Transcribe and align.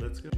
Let's 0.00 0.20
go. 0.20 0.30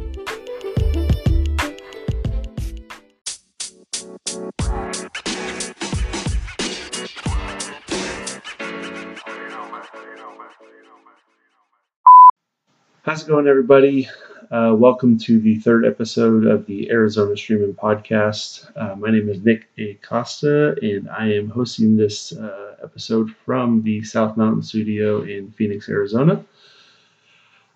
How's 13.03 13.23
it 13.23 13.29
going, 13.29 13.47
everybody? 13.47 14.09
Uh, 14.51 14.75
welcome 14.77 15.19
to 15.19 15.39
the 15.39 15.57
third 15.57 15.85
episode 15.87 16.47
of 16.47 16.67
the 16.67 16.91
Arizona 16.91 17.37
Streaming 17.37 17.75
Podcast. 17.75 18.71
Uh, 18.77 18.97
my 18.97 19.11
name 19.11 19.29
is 19.29 19.45
Nick 19.45 19.69
Acosta, 19.79 20.77
and 20.83 21.09
I 21.11 21.33
am 21.33 21.49
hosting 21.49 21.97
this 21.97 22.33
uh, 22.33 22.77
episode 22.83 23.31
from 23.45 23.83
the 23.83 24.03
South 24.03 24.37
Mountain 24.37 24.63
Studio 24.63 25.23
in 25.23 25.51
Phoenix, 25.53 25.89
Arizona. 25.89 26.45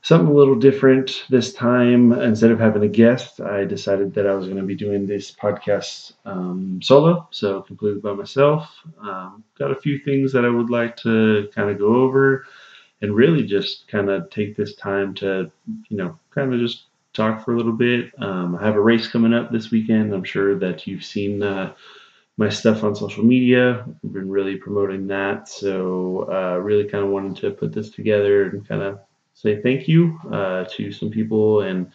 Something 0.09 0.35
a 0.35 0.39
little 0.39 0.55
different 0.55 1.27
this 1.29 1.53
time. 1.53 2.13
Instead 2.13 2.51
of 2.51 2.59
having 2.59 2.83
a 2.83 2.89
guest, 2.89 3.43
I 3.43 3.67
decided 3.67 4.15
that 4.15 4.27
I 4.27 4.33
was 4.33 4.47
going 4.47 4.57
to 4.57 4.63
be 4.63 4.75
doing 4.75 5.07
this 5.07 5.31
podcast 5.31 6.15
um, 6.25 6.81
solo, 6.81 7.29
so 7.31 7.61
completely 7.61 8.01
by 8.01 8.15
myself. 8.15 8.75
Um, 9.03 9.45
got 9.59 9.71
a 9.71 9.75
few 9.75 9.99
things 9.99 10.33
that 10.33 10.47
I 10.47 10.49
would 10.49 10.71
like 10.71 10.97
to 11.03 11.51
kind 11.55 11.69
of 11.69 11.79
go 11.79 11.89
over 11.89 12.47
and 13.03 13.15
really 13.15 13.43
just 13.43 13.87
kind 13.89 14.09
of 14.09 14.31
take 14.31 14.57
this 14.57 14.75
time 14.77 15.13
to, 15.17 15.53
you 15.91 15.97
know, 15.99 16.19
kind 16.31 16.55
of 16.55 16.59
just 16.59 16.85
talk 17.13 17.45
for 17.45 17.53
a 17.53 17.59
little 17.59 17.73
bit. 17.73 18.11
Um, 18.19 18.57
I 18.57 18.65
have 18.65 18.77
a 18.77 18.81
race 18.81 19.09
coming 19.09 19.35
up 19.35 19.53
this 19.53 19.71
weekend. 19.71 20.15
I'm 20.15 20.25
sure 20.25 20.59
that 20.59 20.87
you've 20.87 21.05
seen 21.05 21.43
uh, 21.43 21.75
my 22.39 22.49
stuff 22.49 22.83
on 22.83 22.97
social 22.97 23.25
media. 23.25 23.85
I've 23.87 24.13
been 24.15 24.31
really 24.31 24.57
promoting 24.57 25.07
that. 25.09 25.51
So, 25.51 26.33
uh, 26.33 26.57
really 26.61 26.85
kind 26.85 27.05
of 27.05 27.11
wanted 27.11 27.37
to 27.43 27.51
put 27.51 27.75
this 27.75 27.91
together 27.91 28.45
and 28.45 28.67
kind 28.67 28.81
of 28.81 29.01
say 29.39 29.63
thank 29.63 29.87
you 29.87 30.19
uh, 30.33 30.65
to 30.65 30.91
some 30.91 31.11
people 31.11 31.61
and 31.61 31.93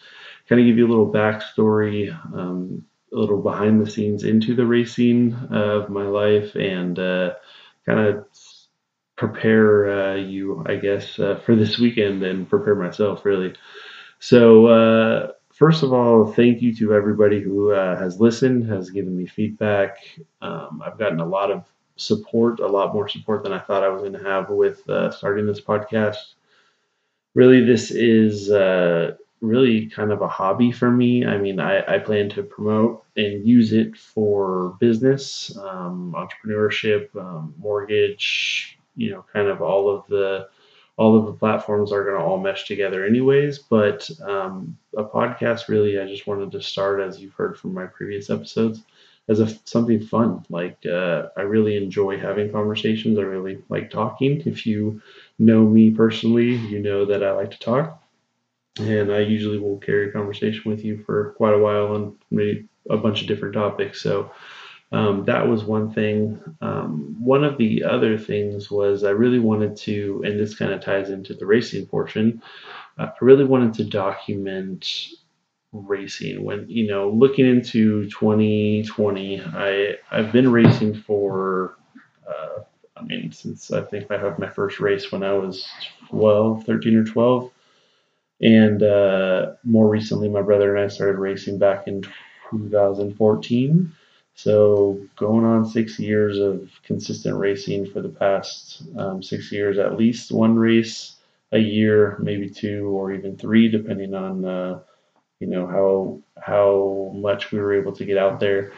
kind 0.48 0.60
of 0.60 0.66
give 0.66 0.78
you 0.78 0.86
a 0.86 0.88
little 0.88 1.12
backstory, 1.12 2.10
um, 2.34 2.84
a 3.12 3.16
little 3.16 3.42
behind 3.42 3.84
the 3.84 3.90
scenes 3.90 4.24
into 4.24 4.54
the 4.54 4.64
racing 4.64 5.34
of 5.50 5.90
my 5.90 6.04
life 6.04 6.54
and 6.54 6.98
uh, 6.98 7.34
kind 7.84 8.00
of 8.00 8.26
prepare 9.16 9.90
uh, 9.90 10.14
you, 10.14 10.64
I 10.66 10.76
guess, 10.76 11.18
uh, 11.18 11.38
for 11.44 11.54
this 11.54 11.78
weekend 11.78 12.22
and 12.22 12.48
prepare 12.48 12.74
myself 12.74 13.26
really. 13.26 13.54
So, 14.20 14.66
uh, 14.66 15.32
first 15.52 15.82
of 15.82 15.92
all, 15.92 16.32
thank 16.32 16.62
you 16.62 16.74
to 16.76 16.94
everybody 16.94 17.42
who 17.42 17.72
uh, 17.72 17.98
has 17.98 18.20
listened, 18.20 18.70
has 18.70 18.88
given 18.88 19.14
me 19.14 19.26
feedback. 19.26 19.98
Um, 20.40 20.82
I've 20.84 20.98
gotten 20.98 21.20
a 21.20 21.26
lot 21.26 21.50
of 21.50 21.66
support, 21.96 22.60
a 22.60 22.66
lot 22.66 22.94
more 22.94 23.06
support 23.06 23.42
than 23.42 23.52
I 23.52 23.58
thought 23.58 23.84
I 23.84 23.88
was 23.90 24.00
going 24.00 24.14
to 24.14 24.24
have 24.24 24.48
with 24.48 24.80
starting 25.12 25.46
this 25.46 25.60
podcast. 25.60 26.34
Really, 27.34 27.64
this 27.64 27.90
is 27.90 28.50
uh, 28.50 29.16
really 29.40 29.86
kind 29.86 30.12
of 30.12 30.22
a 30.22 30.28
hobby 30.28 30.72
for 30.72 30.90
me. 30.90 31.26
I 31.26 31.36
mean, 31.36 31.60
I, 31.60 31.96
I 31.96 31.98
plan 31.98 32.28
to 32.30 32.42
promote 32.42 33.04
and 33.16 33.46
use 33.46 33.72
it 33.72 33.96
for 33.96 34.76
business, 34.80 35.56
um, 35.56 36.14
entrepreneurship, 36.16 37.14
um, 37.16 37.54
mortgage, 37.58 38.78
you 38.96 39.10
know, 39.10 39.24
kind 39.32 39.48
of 39.48 39.62
all 39.62 39.90
of 39.90 40.06
the 40.08 40.48
all 40.96 41.18
of 41.18 41.26
the 41.26 41.32
platforms 41.32 41.90
are 41.90 42.04
going 42.04 42.16
to 42.16 42.22
all 42.24 42.38
mesh 42.38 42.66
together 42.66 43.04
anyways. 43.04 43.58
But 43.58 44.08
um, 44.22 44.78
a 44.96 45.02
podcast, 45.02 45.66
really, 45.66 45.98
I 45.98 46.06
just 46.06 46.28
wanted 46.28 46.52
to 46.52 46.62
start, 46.62 47.00
as 47.00 47.20
you've 47.20 47.34
heard 47.34 47.58
from 47.58 47.74
my 47.74 47.86
previous 47.86 48.30
episodes, 48.30 48.82
as 49.28 49.40
a 49.40 49.48
something 49.64 50.00
fun. 50.00 50.44
Like 50.50 50.84
uh, 50.86 51.28
I 51.36 51.42
really 51.42 51.76
enjoy 51.76 52.18
having 52.18 52.52
conversations. 52.52 53.18
I 53.18 53.22
really 53.22 53.62
like 53.68 53.90
talking. 53.90 54.42
If 54.46 54.66
you 54.66 55.02
know 55.38 55.64
me 55.64 55.90
personally, 55.90 56.54
you 56.54 56.80
know 56.80 57.06
that 57.06 57.22
I 57.22 57.32
like 57.32 57.50
to 57.52 57.58
talk, 57.58 58.02
and 58.78 59.12
I 59.12 59.20
usually 59.20 59.58
will 59.58 59.78
carry 59.78 60.08
a 60.08 60.12
conversation 60.12 60.70
with 60.70 60.84
you 60.84 61.02
for 61.04 61.34
quite 61.36 61.54
a 61.54 61.58
while 61.58 61.94
on 61.94 62.16
maybe 62.30 62.68
a 62.90 62.96
bunch 62.96 63.22
of 63.22 63.28
different 63.28 63.54
topics. 63.54 64.02
So 64.02 64.30
um, 64.92 65.24
that 65.24 65.48
was 65.48 65.64
one 65.64 65.90
thing. 65.92 66.38
Um, 66.60 67.16
one 67.18 67.44
of 67.44 67.58
the 67.58 67.82
other 67.82 68.18
things 68.18 68.70
was 68.70 69.04
I 69.04 69.10
really 69.10 69.40
wanted 69.40 69.76
to, 69.78 70.22
and 70.24 70.38
this 70.38 70.54
kind 70.54 70.72
of 70.72 70.80
ties 70.82 71.10
into 71.10 71.34
the 71.34 71.46
racing 71.46 71.86
portion. 71.86 72.42
Uh, 72.98 73.06
I 73.06 73.24
really 73.24 73.44
wanted 73.44 73.74
to 73.74 73.84
document 73.84 75.08
racing. 75.74 76.44
When 76.44 76.68
you 76.68 76.86
know 76.86 77.10
looking 77.10 77.46
into 77.46 78.08
2020 78.10 79.42
i 79.42 79.94
i've 80.10 80.32
been 80.32 80.50
racing 80.50 80.94
for 80.94 81.76
uh, 82.28 82.62
i 82.96 83.02
mean 83.02 83.32
since 83.32 83.72
i 83.72 83.82
think 83.82 84.10
i 84.10 84.18
had 84.18 84.38
my 84.38 84.48
first 84.48 84.80
race 84.80 85.10
when 85.10 85.22
i 85.22 85.32
was 85.32 85.66
12 86.08 86.64
13 86.64 86.96
or 86.96 87.04
12 87.04 87.50
and 88.40 88.82
uh, 88.82 89.52
more 89.64 89.88
recently 89.88 90.28
my 90.28 90.42
brother 90.42 90.74
and 90.74 90.84
i 90.84 90.88
started 90.88 91.18
racing 91.18 91.58
back 91.58 91.86
in 91.86 92.02
2014 92.50 93.92
so 94.34 95.00
going 95.16 95.44
on 95.44 95.64
six 95.64 95.98
years 95.98 96.38
of 96.38 96.68
consistent 96.82 97.36
racing 97.38 97.86
for 97.86 98.02
the 98.02 98.08
past 98.08 98.82
um, 98.96 99.22
six 99.22 99.52
years, 99.52 99.78
at 99.78 99.96
least 99.96 100.32
one 100.32 100.56
race 100.56 101.16
a 101.52 101.58
year, 101.58 102.18
maybe 102.20 102.50
two 102.50 102.88
or 102.88 103.12
even 103.12 103.36
three, 103.36 103.68
depending 103.68 104.12
on 104.12 104.44
uh, 104.44 104.80
you 105.40 105.46
know 105.46 105.66
how 105.66 106.20
how 106.40 107.12
much 107.14 107.52
we 107.52 107.58
were 107.58 107.74
able 107.74 107.92
to 107.92 108.04
get 108.04 108.18
out 108.18 108.40
there. 108.40 108.72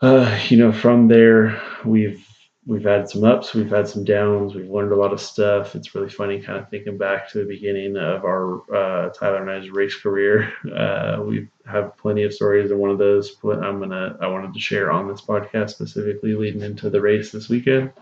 Uh, 0.00 0.38
you 0.48 0.56
know, 0.56 0.72
from 0.72 1.08
there 1.08 1.60
we've 1.84 2.26
we've 2.66 2.84
had 2.84 3.08
some 3.08 3.24
ups, 3.24 3.54
we've 3.54 3.70
had 3.70 3.86
some 3.86 4.04
downs, 4.04 4.54
we've 4.54 4.70
learned 4.70 4.92
a 4.92 4.96
lot 4.96 5.12
of 5.12 5.20
stuff. 5.20 5.74
It's 5.74 5.94
really 5.94 6.08
funny 6.08 6.40
kind 6.40 6.58
of 6.58 6.68
thinking 6.70 6.96
back 6.96 7.30
to 7.30 7.38
the 7.38 7.44
beginning 7.44 7.96
of 7.96 8.24
our 8.24 8.62
uh, 8.74 9.10
Tyler 9.10 9.42
and 9.42 9.50
I's 9.50 9.70
race 9.70 9.94
career. 9.96 10.52
Uh, 10.74 11.22
we 11.22 11.48
have 11.66 11.96
plenty 11.96 12.22
of 12.24 12.32
stories, 12.34 12.70
and 12.70 12.80
one 12.80 12.90
of 12.90 12.98
those 12.98 13.36
I'm 13.44 13.80
gonna 13.80 14.16
I 14.20 14.26
wanted 14.28 14.54
to 14.54 14.60
share 14.60 14.90
on 14.90 15.08
this 15.08 15.20
podcast 15.20 15.70
specifically 15.70 16.34
leading 16.34 16.62
into 16.62 16.90
the 16.90 17.00
race 17.00 17.30
this 17.32 17.48
weekend. 17.48 17.92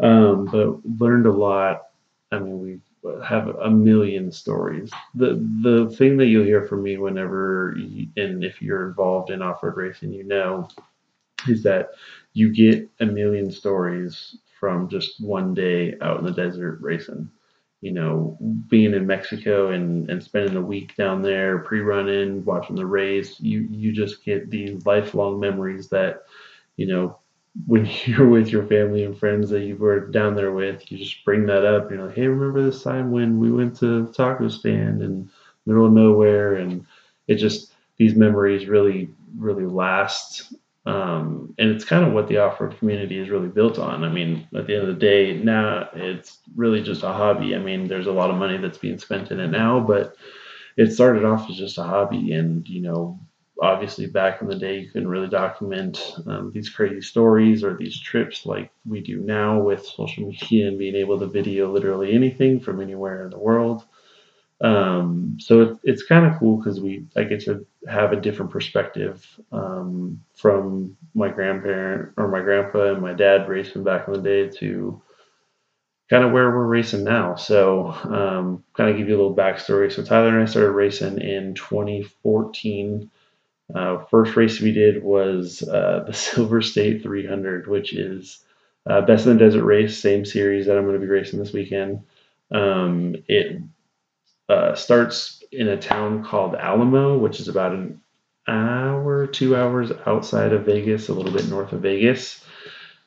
Um, 0.00 0.46
but 0.46 0.84
learned 1.00 1.26
a 1.26 1.32
lot. 1.32 1.82
I 2.32 2.40
mean, 2.40 2.60
we 2.60 2.80
have 3.26 3.48
a 3.48 3.70
million 3.70 4.32
stories. 4.32 4.90
The 5.14 5.34
the 5.62 5.94
thing 5.96 6.16
that 6.18 6.26
you'll 6.26 6.44
hear 6.44 6.66
from 6.66 6.82
me 6.82 6.96
whenever, 6.96 7.74
you, 7.78 8.08
and 8.16 8.44
if 8.44 8.62
you're 8.62 8.88
involved 8.88 9.30
in 9.30 9.42
off 9.42 9.62
road 9.62 9.76
racing, 9.76 10.12
you 10.12 10.24
know, 10.24 10.68
is 11.48 11.62
that 11.64 11.90
you 12.32 12.52
get 12.52 12.88
a 13.00 13.06
million 13.06 13.50
stories 13.50 14.38
from 14.58 14.88
just 14.88 15.22
one 15.22 15.54
day 15.54 15.94
out 16.00 16.18
in 16.18 16.24
the 16.24 16.32
desert 16.32 16.78
racing. 16.80 17.30
You 17.80 17.92
know, 17.92 18.38
being 18.68 18.94
in 18.94 19.06
Mexico 19.06 19.70
and, 19.72 20.08
and 20.08 20.22
spending 20.22 20.56
a 20.56 20.62
week 20.62 20.96
down 20.96 21.20
there 21.20 21.58
pre-running, 21.58 22.42
watching 22.42 22.76
the 22.76 22.86
race, 22.86 23.38
you 23.40 23.68
you 23.70 23.92
just 23.92 24.24
get 24.24 24.48
these 24.48 24.86
lifelong 24.86 25.38
memories 25.38 25.90
that, 25.90 26.22
you 26.76 26.86
know, 26.86 27.18
when 27.66 27.88
you're 28.04 28.28
with 28.28 28.48
your 28.48 28.66
family 28.66 29.04
and 29.04 29.18
friends 29.18 29.50
that 29.50 29.62
you 29.62 29.76
were 29.76 30.00
down 30.08 30.34
there 30.34 30.52
with, 30.52 30.90
you 30.90 30.98
just 30.98 31.24
bring 31.24 31.46
that 31.46 31.64
up. 31.64 31.90
You're 31.90 32.06
like, 32.06 32.16
hey, 32.16 32.26
remember 32.26 32.62
this 32.62 32.82
time 32.82 33.10
when 33.10 33.38
we 33.38 33.52
went 33.52 33.76
to 33.80 34.12
taco 34.12 34.48
stand 34.48 35.02
in 35.02 35.30
middle 35.66 35.86
of 35.86 35.92
nowhere, 35.92 36.56
and 36.56 36.86
it 37.28 37.36
just 37.36 37.72
these 37.96 38.14
memories 38.14 38.66
really 38.66 39.08
really 39.36 39.64
last 39.64 40.52
um, 40.86 41.54
and 41.58 41.70
it's 41.70 41.84
kind 41.84 42.04
of 42.04 42.12
what 42.12 42.28
the 42.28 42.38
off-road 42.38 42.78
community 42.78 43.18
is 43.18 43.30
really 43.30 43.48
built 43.48 43.78
on. 43.78 44.04
I 44.04 44.10
mean, 44.10 44.46
at 44.54 44.66
the 44.66 44.74
end 44.74 44.82
of 44.82 44.94
the 44.94 45.00
day, 45.00 45.34
now 45.34 45.88
it's 45.94 46.38
really 46.54 46.82
just 46.82 47.02
a 47.02 47.12
hobby. 47.12 47.54
I 47.54 47.58
mean, 47.58 47.88
there's 47.88 48.06
a 48.06 48.12
lot 48.12 48.30
of 48.30 48.36
money 48.36 48.58
that's 48.58 48.76
being 48.78 48.98
spent 48.98 49.30
in 49.30 49.40
it 49.40 49.48
now, 49.48 49.80
but 49.80 50.16
it 50.76 50.92
started 50.92 51.24
off 51.24 51.48
as 51.48 51.56
just 51.56 51.78
a 51.78 51.84
hobby. 51.84 52.32
And 52.32 52.68
you 52.68 52.82
know, 52.82 53.18
obviously 53.62 54.06
back 54.06 54.42
in 54.42 54.48
the 54.48 54.56
day, 54.56 54.80
you 54.80 54.90
couldn't 54.90 55.08
really 55.08 55.28
document 55.28 56.14
um, 56.26 56.50
these 56.52 56.68
crazy 56.68 57.00
stories 57.00 57.62
or 57.64 57.76
these 57.76 57.98
trips 57.98 58.46
like 58.46 58.70
we 58.86 59.00
do 59.00 59.20
now 59.20 59.60
with 59.60 59.86
social 59.86 60.26
media 60.28 60.68
and 60.68 60.78
being 60.78 60.96
able 60.96 61.18
to 61.18 61.26
video 61.26 61.72
literally 61.72 62.14
anything 62.14 62.60
from 62.60 62.80
anywhere 62.80 63.24
in 63.24 63.30
the 63.30 63.38
world. 63.38 63.84
Um, 64.60 65.36
so 65.40 65.60
it, 65.62 65.78
it's 65.84 66.04
kind 66.04 66.26
of 66.26 66.38
cool 66.38 66.56
because 66.56 66.80
we 66.80 67.06
I 67.16 67.24
get 67.24 67.40
to 67.44 67.66
have 67.88 68.12
a 68.12 68.20
different 68.20 68.50
perspective 68.50 69.26
um, 69.52 70.22
from 70.34 70.96
my 71.14 71.28
grandparent 71.28 72.14
or 72.16 72.28
my 72.28 72.40
grandpa 72.40 72.92
and 72.92 73.02
my 73.02 73.12
dad 73.12 73.48
racing 73.48 73.84
back 73.84 74.06
in 74.06 74.14
the 74.14 74.22
day 74.22 74.48
to 74.58 75.02
kind 76.08 76.24
of 76.24 76.32
where 76.32 76.50
we're 76.50 76.66
racing 76.66 77.04
now. 77.04 77.34
So 77.34 77.88
um, 77.88 78.64
kind 78.74 78.90
of 78.90 78.96
give 78.96 79.08
you 79.08 79.16
a 79.16 79.20
little 79.20 79.36
backstory. 79.36 79.92
So 79.92 80.04
Tyler 80.04 80.28
and 80.28 80.42
I 80.42 80.50
started 80.50 80.72
racing 80.72 81.20
in 81.20 81.54
2014. 81.54 83.10
Uh, 83.72 84.04
first 84.10 84.36
race 84.36 84.60
we 84.60 84.72
did 84.72 85.02
was 85.02 85.62
uh, 85.62 86.04
the 86.06 86.12
Silver 86.14 86.60
State 86.62 87.02
300, 87.02 87.66
which 87.66 87.94
is 87.94 88.44
uh, 88.86 89.00
best 89.02 89.26
in 89.26 89.32
the 89.32 89.44
desert 89.44 89.64
race, 89.64 89.98
same 89.98 90.24
series 90.24 90.66
that 90.66 90.76
I'm 90.76 90.84
going 90.84 91.00
to 91.00 91.06
be 91.06 91.10
racing 91.10 91.38
this 91.38 91.52
weekend. 91.52 92.02
Um, 92.50 93.16
it 93.28 93.62
uh, 94.48 94.74
starts 94.74 95.42
in 95.50 95.68
a 95.68 95.80
town 95.80 96.24
called 96.24 96.54
Alamo, 96.54 97.16
which 97.18 97.40
is 97.40 97.48
about 97.48 97.72
an 97.72 98.00
hour, 98.46 99.26
two 99.26 99.56
hours 99.56 99.90
outside 100.06 100.52
of 100.52 100.66
Vegas, 100.66 101.08
a 101.08 101.14
little 101.14 101.32
bit 101.32 101.48
north 101.48 101.72
of 101.72 101.80
Vegas, 101.80 102.44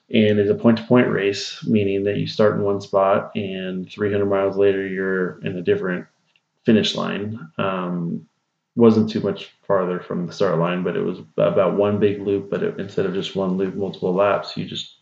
and 0.09 0.39
is 0.39 0.49
a 0.49 0.55
point 0.55 0.77
to 0.79 0.83
point 0.85 1.09
race, 1.09 1.63
meaning 1.65 2.05
that 2.05 2.17
you 2.17 2.25
start 2.25 2.55
in 2.55 2.63
one 2.63 2.81
spot 2.81 3.31
and 3.35 3.89
300 3.91 4.25
miles 4.25 4.57
later 4.57 4.85
you're 4.87 5.39
in 5.43 5.57
a 5.57 5.61
different 5.61 6.07
finish 6.65 6.95
line. 6.95 7.51
Um, 7.57 8.27
wasn't 8.77 9.09
too 9.09 9.21
much 9.21 9.53
farther 9.65 9.99
from 9.99 10.27
the 10.27 10.33
start 10.33 10.57
line, 10.59 10.83
but 10.83 10.95
it 10.95 11.01
was 11.01 11.19
about 11.37 11.77
one 11.77 11.99
big 11.99 12.21
loop. 12.21 12.49
But 12.49 12.63
it, 12.63 12.79
instead 12.79 13.05
of 13.05 13.13
just 13.13 13.35
one 13.35 13.57
loop, 13.57 13.75
multiple 13.75 14.13
laps, 14.13 14.55
you 14.55 14.65
just 14.65 14.95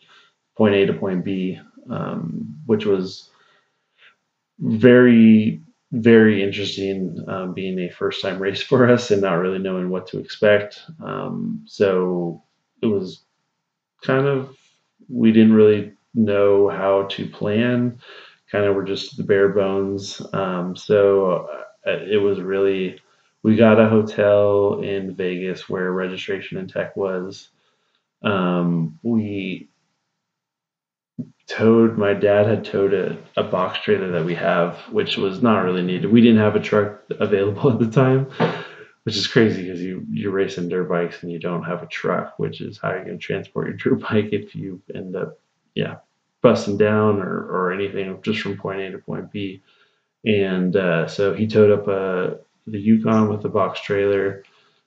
point 0.57 0.75
A 0.75 0.85
to 0.87 0.93
point 0.93 1.23
B, 1.25 1.59
um, 1.89 2.57
which 2.65 2.85
was 2.85 3.29
very 4.59 5.61
very 5.91 6.43
interesting 6.43 7.23
um, 7.27 7.53
being 7.53 7.79
a 7.79 7.89
first 7.89 8.21
time 8.21 8.41
race 8.41 8.61
for 8.63 8.89
us 8.89 9.11
and 9.11 9.21
not 9.21 9.35
really 9.35 9.59
knowing 9.59 9.89
what 9.89 10.07
to 10.07 10.19
expect. 10.19 10.81
Um, 11.03 11.63
so 11.67 12.43
it 12.81 12.87
was 12.87 13.23
kind 14.03 14.27
of, 14.27 14.55
we 15.09 15.31
didn't 15.31 15.53
really 15.53 15.93
know 16.13 16.69
how 16.69 17.03
to 17.03 17.27
plan, 17.29 17.99
kind 18.51 18.65
of 18.65 18.75
were 18.75 18.83
just 18.83 19.17
the 19.17 19.23
bare 19.23 19.49
bones. 19.49 20.21
Um, 20.33 20.75
so 20.75 21.47
uh, 21.85 21.91
it 21.91 22.21
was 22.21 22.39
really, 22.39 22.99
we 23.45 23.55
got 23.55 23.79
a 23.79 23.87
hotel 23.87 24.79
in 24.81 25.13
Vegas 25.13 25.69
where 25.69 25.91
registration 25.91 26.57
and 26.57 26.67
tech 26.67 26.95
was. 26.97 27.49
Um, 28.23 28.97
we 29.03 29.69
towed 31.45 31.95
my 31.95 32.15
dad 32.15 32.47
had 32.47 32.65
towed 32.65 32.95
a, 32.95 33.15
a 33.37 33.43
box 33.43 33.77
trailer 33.83 34.09
that 34.13 34.25
we 34.25 34.33
have 34.33 34.77
which 34.91 35.15
was 35.15 35.43
not 35.43 35.59
really 35.59 35.83
needed 35.83 36.11
we 36.11 36.19
didn't 36.19 36.39
have 36.39 36.55
a 36.55 36.59
truck 36.59 37.03
available 37.19 37.71
at 37.71 37.77
the 37.77 37.91
time 37.91 38.25
which 39.03 39.15
is 39.15 39.27
crazy 39.27 39.61
because 39.61 39.79
you 39.79 40.03
you're 40.09 40.31
racing 40.31 40.67
dirt 40.67 40.89
bikes 40.89 41.21
and 41.21 41.31
you 41.31 41.37
don't 41.37 41.63
have 41.63 41.83
a 41.83 41.87
truck 41.87 42.33
which 42.39 42.61
is 42.61 42.79
how 42.79 42.89
you're 42.89 43.05
going 43.05 43.19
to 43.19 43.23
transport 43.23 43.67
your 43.67 43.77
dirt 43.95 44.01
bike 44.01 44.29
if 44.31 44.55
you 44.55 44.81
end 44.95 45.15
up 45.15 45.39
yeah 45.75 45.97
busting 46.41 46.77
down 46.77 47.21
or, 47.21 47.45
or 47.45 47.71
anything 47.71 48.19
just 48.23 48.41
from 48.41 48.57
point 48.57 48.81
a 48.81 48.89
to 48.89 48.97
point 48.97 49.31
b 49.31 49.61
and 50.25 50.75
uh, 50.75 51.07
so 51.07 51.35
he 51.35 51.45
towed 51.45 51.71
up 51.71 51.87
a, 51.87 52.39
the 52.67 52.79
yukon 52.79 53.29
with 53.29 53.41
the 53.41 53.49
box 53.49 53.81
trailer 53.81 54.43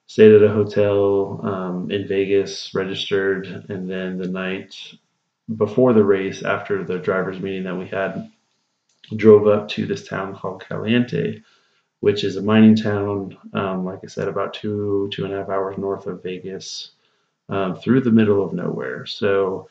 stayed 0.06 0.32
at 0.32 0.42
a 0.42 0.52
hotel 0.52 1.40
um, 1.42 1.90
in 1.90 2.06
vegas 2.08 2.74
registered 2.74 3.46
and 3.68 3.88
then 3.90 4.18
the 4.18 4.28
night 4.28 4.74
before 5.56 5.92
the 5.92 6.04
race, 6.04 6.42
after 6.42 6.84
the 6.84 6.98
drivers' 6.98 7.40
meeting 7.40 7.64
that 7.64 7.76
we 7.76 7.86
had, 7.86 8.30
drove 9.16 9.46
up 9.46 9.68
to 9.68 9.86
this 9.86 10.06
town 10.06 10.34
called 10.34 10.64
Caliente, 10.66 11.42
which 12.00 12.22
is 12.22 12.36
a 12.36 12.42
mining 12.42 12.76
town, 12.76 13.36
um, 13.54 13.84
like 13.84 14.00
I 14.04 14.06
said, 14.08 14.28
about 14.28 14.54
two, 14.54 15.08
two 15.12 15.24
and 15.24 15.32
a 15.32 15.38
half 15.38 15.48
hours 15.48 15.78
north 15.78 16.06
of 16.06 16.22
Vegas, 16.22 16.90
um, 17.48 17.76
through 17.76 18.02
the 18.02 18.10
middle 18.10 18.44
of 18.44 18.52
nowhere. 18.52 19.06
So 19.06 19.70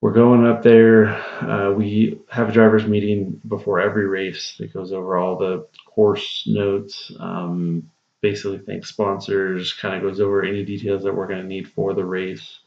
we're 0.00 0.12
going 0.12 0.46
up 0.46 0.62
there. 0.62 1.08
Uh, 1.42 1.72
we 1.72 2.20
have 2.28 2.48
a 2.48 2.52
drivers' 2.52 2.86
meeting 2.86 3.40
before 3.46 3.80
every 3.80 4.06
race 4.06 4.54
that 4.58 4.72
goes 4.72 4.92
over 4.92 5.16
all 5.16 5.36
the 5.36 5.66
course 5.86 6.44
notes, 6.46 7.10
um, 7.18 7.90
basically 8.20 8.58
thanks 8.58 8.88
sponsors, 8.88 9.72
kind 9.72 9.94
of 9.94 10.02
goes 10.02 10.20
over 10.20 10.44
any 10.44 10.64
details 10.64 11.02
that 11.04 11.14
we're 11.14 11.26
going 11.26 11.40
to 11.40 11.46
need 11.46 11.68
for 11.68 11.94
the 11.94 12.04
race. 12.04 12.60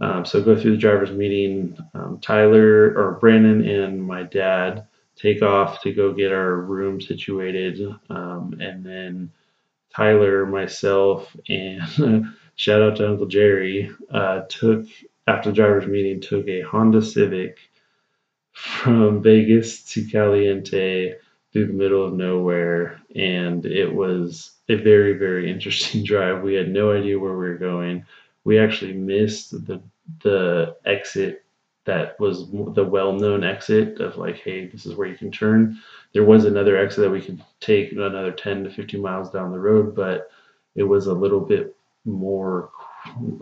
Um, 0.00 0.24
so 0.24 0.42
go 0.42 0.58
through 0.58 0.72
the 0.72 0.76
driver's 0.76 1.12
meeting. 1.12 1.76
Um, 1.94 2.18
Tyler 2.20 2.94
or 2.96 3.18
Brandon 3.20 3.66
and 3.68 4.02
my 4.02 4.24
dad 4.24 4.86
take 5.16 5.42
off 5.42 5.82
to 5.82 5.92
go 5.92 6.12
get 6.12 6.32
our 6.32 6.56
room 6.56 7.00
situated, 7.00 7.80
um, 8.10 8.56
and 8.58 8.84
then 8.84 9.30
Tyler, 9.94 10.44
myself, 10.46 11.36
and 11.48 12.34
shout 12.56 12.82
out 12.82 12.96
to 12.96 13.08
Uncle 13.08 13.26
Jerry 13.26 13.90
uh, 14.10 14.40
took 14.48 14.86
after 15.26 15.50
the 15.50 15.56
driver's 15.56 15.86
meeting 15.86 16.20
took 16.20 16.48
a 16.48 16.60
Honda 16.62 17.02
Civic 17.02 17.58
from 18.52 19.22
Vegas 19.22 19.82
to 19.92 20.04
Caliente 20.04 21.14
through 21.52 21.66
the 21.66 21.72
middle 21.72 22.04
of 22.04 22.14
nowhere, 22.14 23.00
and 23.14 23.64
it 23.64 23.92
was 23.92 24.52
a 24.68 24.76
very 24.76 25.14
very 25.14 25.50
interesting 25.52 26.04
drive. 26.04 26.42
We 26.42 26.54
had 26.54 26.68
no 26.68 26.92
idea 26.92 27.18
where 27.18 27.36
we 27.36 27.48
were 27.48 27.58
going. 27.58 28.06
We 28.44 28.58
actually 28.58 28.94
missed 28.94 29.52
the 29.66 29.80
the 30.22 30.76
exit 30.84 31.44
that 31.86 32.18
was 32.18 32.50
the 32.50 32.84
well-known 32.84 33.44
exit 33.44 34.00
of 34.00 34.16
like 34.16 34.36
hey 34.38 34.66
this 34.66 34.86
is 34.86 34.94
where 34.94 35.08
you 35.08 35.16
can 35.16 35.30
turn. 35.30 35.78
There 36.12 36.24
was 36.24 36.44
another 36.44 36.76
exit 36.76 37.04
that 37.04 37.10
we 37.10 37.20
could 37.20 37.42
take 37.60 37.92
another 37.92 38.32
10 38.32 38.64
to 38.64 38.70
15 38.70 39.00
miles 39.00 39.30
down 39.30 39.52
the 39.52 39.58
road 39.58 39.94
but 39.94 40.30
it 40.74 40.82
was 40.82 41.06
a 41.06 41.14
little 41.14 41.40
bit 41.40 41.74
more 42.04 42.70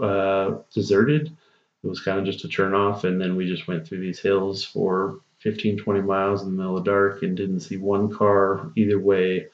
uh, 0.01 0.59
deserted 0.73 1.37
it 1.83 1.87
was 1.87 2.01
kind 2.01 2.19
of 2.19 2.25
just 2.25 2.45
a 2.45 2.49
turn 2.49 2.75
off 2.75 3.05
and 3.05 3.21
then 3.21 3.37
we 3.37 3.47
just 3.47 3.67
went 3.67 3.87
through 3.87 4.01
these 4.01 4.21
hills 4.21 4.65
for 4.65 5.21
15 5.41 5.79
20 5.79 6.01
miles 6.03 6.43
in 6.43 6.51
the 6.51 6.57
middle 6.57 6.77
of 6.77 6.85
the 6.85 6.91
dark 6.91 7.23
and 7.23 7.37
didn't 7.37 7.61
see 7.61 7.77
one 7.77 8.13
car 8.13 8.71
either 8.77 8.99
way 8.99 9.47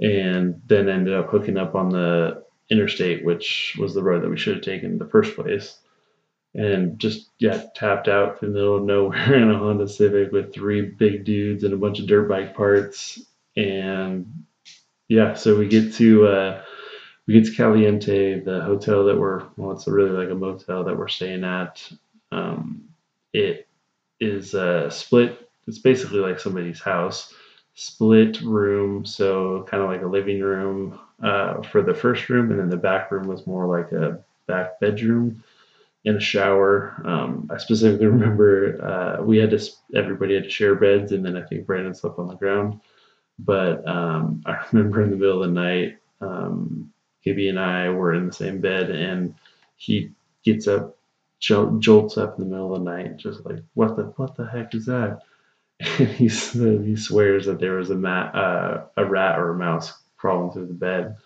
and 0.00 0.60
then 0.66 0.88
ended 0.88 1.14
up 1.14 1.28
hooking 1.28 1.56
up 1.56 1.74
on 1.74 1.90
the 1.90 2.42
interstate, 2.70 3.24
which 3.24 3.76
was 3.78 3.94
the 3.94 4.02
road 4.02 4.22
that 4.22 4.30
we 4.30 4.36
should 4.36 4.56
have 4.56 4.64
taken 4.64 4.92
in 4.92 4.98
the 4.98 5.06
first 5.06 5.36
place. 5.36 5.78
And 6.54 6.98
just 6.98 7.30
yeah, 7.38 7.62
tapped 7.74 8.08
out 8.08 8.42
in 8.42 8.48
the 8.48 8.54
middle 8.54 8.76
of 8.76 8.84
nowhere 8.84 9.34
in 9.42 9.50
a 9.50 9.58
Honda 9.58 9.88
Civic 9.88 10.32
with 10.32 10.52
three 10.52 10.82
big 10.82 11.24
dudes 11.24 11.64
and 11.64 11.72
a 11.72 11.78
bunch 11.78 12.00
of 12.00 12.06
dirt 12.06 12.28
bike 12.28 12.54
parts. 12.54 13.22
And 13.56 14.44
yeah, 15.08 15.34
so 15.34 15.56
we 15.56 15.68
get 15.68 15.94
to 15.94 16.26
uh, 16.26 16.62
we 17.26 17.34
get 17.34 17.44
to 17.44 17.54
Caliente, 17.54 18.40
the 18.40 18.60
hotel 18.62 19.04
that 19.04 19.18
we're 19.18 19.44
well, 19.56 19.72
it's 19.72 19.86
really 19.86 20.10
like 20.10 20.30
a 20.30 20.34
motel 20.34 20.84
that 20.84 20.96
we're 20.96 21.08
staying 21.08 21.44
at. 21.44 21.90
Um, 22.32 22.88
it 23.32 23.68
is 24.20 24.54
split. 24.94 25.48
It's 25.66 25.78
basically 25.78 26.18
like 26.18 26.40
somebody's 26.40 26.80
house, 26.80 27.32
split 27.74 28.40
room, 28.42 29.04
so 29.04 29.64
kind 29.70 29.82
of 29.82 29.88
like 29.88 30.02
a 30.02 30.06
living 30.06 30.40
room, 30.40 30.98
uh, 31.22 31.62
for 31.62 31.82
the 31.82 31.94
first 31.94 32.28
room, 32.28 32.50
and 32.50 32.58
then 32.58 32.68
the 32.68 32.76
back 32.76 33.10
room 33.10 33.28
was 33.28 33.46
more 33.46 33.66
like 33.66 33.92
a 33.92 34.18
back 34.46 34.80
bedroom 34.80 35.42
and 36.04 36.16
a 36.16 36.20
shower. 36.20 37.00
Um, 37.04 37.48
I 37.52 37.58
specifically 37.58 38.06
remember 38.16 38.82
uh, 38.84 39.22
we 39.22 39.38
had 39.38 39.50
to 39.50 39.60
everybody 39.94 40.34
had 40.34 40.44
to 40.44 40.50
share 40.50 40.74
beds, 40.74 41.12
and 41.12 41.24
then 41.24 41.36
I 41.36 41.42
think 41.42 41.66
Brandon 41.66 41.94
slept 41.94 42.18
on 42.18 42.28
the 42.28 42.34
ground. 42.34 42.80
But 43.38 43.86
um, 43.86 44.42
I 44.46 44.64
remember 44.72 45.02
in 45.02 45.10
the 45.10 45.16
middle 45.16 45.42
of 45.42 45.48
the 45.48 45.60
night, 45.60 45.98
um, 46.20 46.92
Gibby 47.24 47.48
and 47.48 47.58
I 47.58 47.90
were 47.90 48.14
in 48.14 48.26
the 48.26 48.32
same 48.32 48.60
bed, 48.60 48.90
and 48.90 49.34
he 49.76 50.10
gets 50.44 50.66
up, 50.68 50.96
jolts 51.40 52.18
up 52.18 52.38
in 52.38 52.44
the 52.44 52.50
middle 52.50 52.74
of 52.74 52.84
the 52.84 52.90
night, 52.90 53.16
just 53.16 53.44
like 53.44 53.62
what 53.74 53.96
the 53.96 54.04
what 54.16 54.36
the 54.36 54.46
heck 54.46 54.74
is 54.74 54.86
that? 54.86 55.20
And 55.98 56.08
he 56.08 56.28
he 56.28 56.96
swears 56.96 57.46
that 57.46 57.58
there 57.58 57.74
was 57.74 57.90
a 57.90 57.96
mat, 57.96 58.34
uh, 58.34 58.84
a 58.96 59.04
rat 59.04 59.38
or 59.38 59.50
a 59.50 59.58
mouse 59.58 59.92
crawling 60.16 60.52
through 60.52 60.68
the 60.68 60.74
bed. 60.74 61.16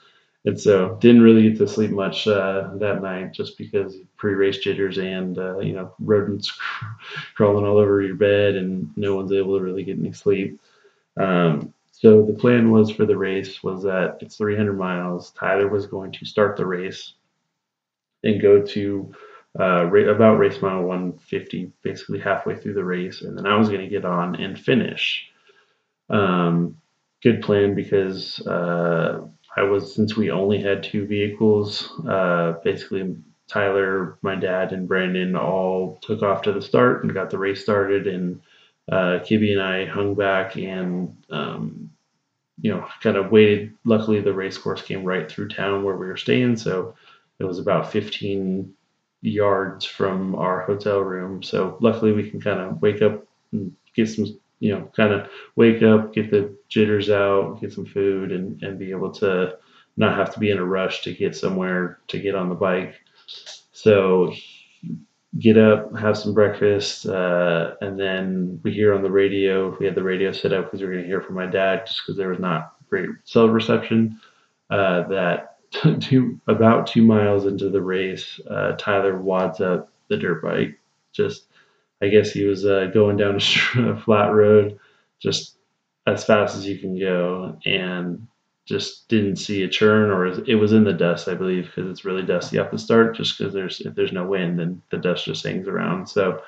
And 0.46 0.58
so 0.58 0.96
didn't 1.00 1.22
really 1.22 1.48
get 1.50 1.58
to 1.58 1.66
sleep 1.66 1.90
much 1.90 2.28
uh, 2.28 2.70
that 2.76 3.02
night 3.02 3.32
just 3.32 3.58
because 3.58 3.96
pre-race 4.16 4.58
jitters 4.58 4.96
and 4.96 5.36
uh, 5.36 5.58
you 5.58 5.72
know 5.72 5.92
rodents 5.98 6.56
crawling 7.34 7.66
all 7.66 7.78
over 7.78 8.00
your 8.00 8.14
bed 8.14 8.54
and 8.54 8.90
no 8.96 9.16
one's 9.16 9.32
able 9.32 9.58
to 9.58 9.64
really 9.64 9.82
get 9.82 9.98
any 9.98 10.12
sleep. 10.12 10.60
Um, 11.16 11.74
so 11.98 12.22
the 12.26 12.34
plan 12.34 12.70
was 12.70 12.90
for 12.90 13.06
the 13.06 13.16
race 13.16 13.62
was 13.62 13.82
that 13.84 14.18
it's 14.20 14.36
300 14.36 14.74
miles. 14.74 15.30
Tyler 15.30 15.66
was 15.66 15.86
going 15.86 16.12
to 16.12 16.26
start 16.26 16.58
the 16.58 16.66
race 16.66 17.14
and 18.22 18.42
go 18.42 18.60
to 18.60 19.14
uh, 19.58 19.86
about 19.86 20.36
race 20.36 20.60
mile 20.60 20.82
150, 20.82 21.72
basically 21.80 22.18
halfway 22.18 22.54
through 22.54 22.74
the 22.74 22.84
race, 22.84 23.22
and 23.22 23.38
then 23.38 23.46
I 23.46 23.56
was 23.56 23.70
going 23.70 23.80
to 23.80 23.88
get 23.88 24.04
on 24.04 24.34
and 24.34 24.58
finish. 24.58 25.26
Um, 26.10 26.76
good 27.22 27.40
plan 27.40 27.74
because 27.74 28.46
uh, 28.46 29.22
I 29.56 29.62
was 29.62 29.94
since 29.94 30.18
we 30.18 30.30
only 30.30 30.60
had 30.60 30.82
two 30.82 31.06
vehicles. 31.06 31.90
Uh, 32.06 32.56
basically, 32.62 33.16
Tyler, 33.48 34.18
my 34.20 34.34
dad, 34.34 34.72
and 34.72 34.86
Brandon 34.86 35.34
all 35.34 35.98
took 36.02 36.22
off 36.22 36.42
to 36.42 36.52
the 36.52 36.60
start 36.60 37.04
and 37.04 37.14
got 37.14 37.30
the 37.30 37.38
race 37.38 37.62
started, 37.62 38.06
and 38.06 38.42
uh, 38.90 39.20
Kibby 39.24 39.52
and 39.52 39.62
I 39.62 39.86
hung 39.86 40.14
back 40.14 40.56
and 40.56 41.16
um, 41.30 41.90
you 42.60 42.70
know 42.70 42.86
kind 43.02 43.16
of 43.16 43.30
waited. 43.30 43.72
Luckily, 43.84 44.20
the 44.20 44.32
race 44.32 44.58
course 44.58 44.82
came 44.82 45.04
right 45.04 45.30
through 45.30 45.48
town 45.48 45.84
where 45.84 45.96
we 45.96 46.06
were 46.06 46.16
staying, 46.16 46.56
so 46.56 46.94
it 47.38 47.44
was 47.44 47.58
about 47.58 47.92
15 47.92 48.72
yards 49.22 49.84
from 49.84 50.34
our 50.34 50.62
hotel 50.62 51.00
room. 51.00 51.42
So 51.42 51.76
luckily, 51.80 52.12
we 52.12 52.30
can 52.30 52.40
kind 52.40 52.60
of 52.60 52.80
wake 52.80 53.02
up 53.02 53.26
and 53.52 53.72
get 53.94 54.08
some 54.08 54.38
you 54.58 54.72
know, 54.72 54.90
kind 54.96 55.12
of 55.12 55.28
wake 55.54 55.82
up, 55.82 56.14
get 56.14 56.30
the 56.30 56.56
jitters 56.68 57.10
out, 57.10 57.60
get 57.60 57.72
some 57.72 57.86
food, 57.86 58.32
and, 58.32 58.62
and 58.62 58.78
be 58.78 58.90
able 58.90 59.10
to 59.10 59.58
not 59.96 60.16
have 60.16 60.32
to 60.34 60.40
be 60.40 60.50
in 60.50 60.58
a 60.58 60.64
rush 60.64 61.02
to 61.02 61.12
get 61.12 61.36
somewhere 61.36 61.98
to 62.08 62.18
get 62.18 62.34
on 62.34 62.48
the 62.48 62.54
bike. 62.54 62.94
So 63.72 64.32
get 65.38 65.58
up, 65.58 65.96
have 65.96 66.16
some 66.16 66.34
breakfast, 66.34 67.06
uh, 67.06 67.74
and 67.80 67.98
then 67.98 68.60
we 68.62 68.72
hear 68.72 68.94
on 68.94 69.02
the 69.02 69.10
radio. 69.10 69.76
We 69.78 69.86
had 69.86 69.94
the 69.94 70.02
radio 70.02 70.32
set 70.32 70.52
up 70.52 70.66
because 70.66 70.80
we 70.80 70.86
are 70.86 70.92
going 70.92 71.02
to 71.02 71.08
hear 71.08 71.20
from 71.20 71.34
my 71.34 71.46
dad, 71.46 71.86
just 71.86 72.02
because 72.02 72.16
there 72.16 72.28
was 72.28 72.38
not 72.38 72.74
great 72.88 73.08
cell 73.24 73.48
reception. 73.48 74.20
Uh, 74.70 75.06
that 75.08 75.58
two 76.00 76.40
about 76.48 76.86
two 76.86 77.02
miles 77.02 77.46
into 77.46 77.70
the 77.70 77.82
race, 77.82 78.40
uh, 78.50 78.72
Tyler 78.72 79.20
wads 79.20 79.60
up 79.60 79.90
the 80.08 80.16
dirt 80.16 80.42
bike, 80.42 80.78
just 81.12 81.46
I 82.02 82.08
guess 82.08 82.30
he 82.30 82.44
was 82.44 82.64
uh, 82.64 82.86
going 82.92 83.16
down 83.16 83.36
a 83.36 84.00
flat 84.04 84.28
road, 84.28 84.78
just 85.20 85.56
as 86.06 86.24
fast 86.24 86.56
as 86.56 86.66
you 86.66 86.78
can 86.78 86.98
go 86.98 87.58
and 87.64 88.26
just 88.66 89.08
didn't 89.08 89.36
see 89.36 89.62
a 89.62 89.68
churn 89.68 90.10
or 90.10 90.26
it 90.26 90.56
was 90.56 90.72
in 90.72 90.84
the 90.84 90.92
dust, 90.92 91.28
I 91.28 91.34
believe, 91.34 91.66
because 91.66 91.88
it's 91.90 92.04
really 92.04 92.22
dusty 92.22 92.58
off 92.58 92.72
the 92.72 92.78
start. 92.78 93.16
Just 93.16 93.38
because 93.38 93.54
there's 93.54 93.80
if 93.80 93.94
there's 93.94 94.12
no 94.12 94.26
wind, 94.26 94.58
then 94.58 94.82
the 94.90 94.98
dust 94.98 95.24
just 95.24 95.46
hangs 95.46 95.68
around. 95.68 96.08
So 96.08 96.42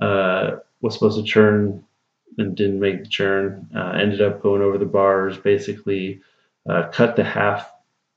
uh, 0.00 0.56
was 0.82 0.94
supposed 0.94 1.18
to 1.18 1.24
churn 1.24 1.82
and 2.36 2.56
didn't 2.56 2.80
make 2.80 3.02
the 3.02 3.08
churn. 3.08 3.68
Uh, 3.74 3.92
ended 3.92 4.20
up 4.20 4.42
going 4.42 4.60
over 4.60 4.76
the 4.76 4.84
bars, 4.84 5.38
basically 5.38 6.20
uh, 6.68 6.88
cut 6.92 7.16
the 7.16 7.24
half 7.24 7.70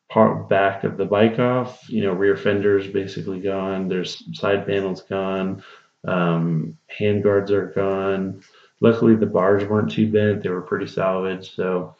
part 0.09 0.49
back 0.49 0.83
of 0.83 0.97
the 0.97 1.05
bike 1.05 1.39
off. 1.39 1.89
You 1.89 2.03
know, 2.03 2.13
rear 2.13 2.35
fenders 2.35 2.87
basically 2.87 3.39
gone. 3.39 3.87
There's 3.87 4.23
side 4.37 4.65
panels 4.67 5.03
gone. 5.03 5.63
Um, 6.05 6.77
hand 6.87 7.23
guards 7.23 7.51
are 7.51 7.67
gone. 7.67 8.41
Luckily, 8.81 9.15
the 9.15 9.25
bars 9.25 9.63
weren't 9.63 9.91
too 9.91 10.11
bent; 10.11 10.43
they 10.43 10.49
were 10.49 10.61
pretty 10.61 10.87
salvaged. 10.87 11.53
So 11.55 11.95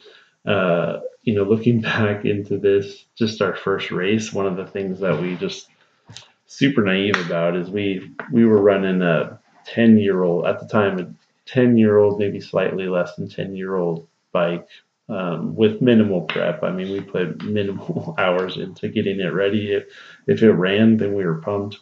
uh, 0.46 1.00
you 1.22 1.34
know, 1.34 1.44
looking 1.44 1.80
back 1.82 2.24
into 2.24 2.58
this, 2.58 3.04
just 3.16 3.42
our 3.42 3.54
first 3.54 3.90
race, 3.90 4.32
one 4.32 4.46
of 4.46 4.56
the 4.56 4.66
things 4.66 5.00
that 5.00 5.20
we 5.20 5.36
just 5.36 5.68
super 6.48 6.82
naive 6.82 7.16
about 7.26 7.54
is 7.54 7.70
we 7.70 8.10
we 8.32 8.44
were 8.44 8.60
running 8.60 9.02
a 9.02 9.38
10 9.66 9.98
year 9.98 10.22
old 10.22 10.46
at 10.46 10.58
the 10.58 10.66
time 10.66 10.98
a 10.98 11.06
10 11.46 11.76
year 11.76 11.98
old 11.98 12.18
maybe 12.18 12.40
slightly 12.40 12.88
less 12.88 13.14
than 13.16 13.28
10 13.28 13.54
year 13.54 13.76
old 13.76 14.08
bike 14.32 14.66
um, 15.10 15.54
with 15.54 15.80
minimal 15.80 16.22
prep. 16.22 16.62
I 16.62 16.70
mean 16.72 16.90
we 16.90 17.00
put 17.00 17.42
minimal 17.44 18.14
hours 18.18 18.56
into 18.56 18.88
getting 18.88 19.20
it 19.20 19.28
ready. 19.32 19.72
If, 19.74 19.84
if 20.26 20.42
it 20.42 20.52
ran 20.52 20.96
then 20.96 21.14
we 21.14 21.24
were 21.24 21.42
pumped 21.42 21.78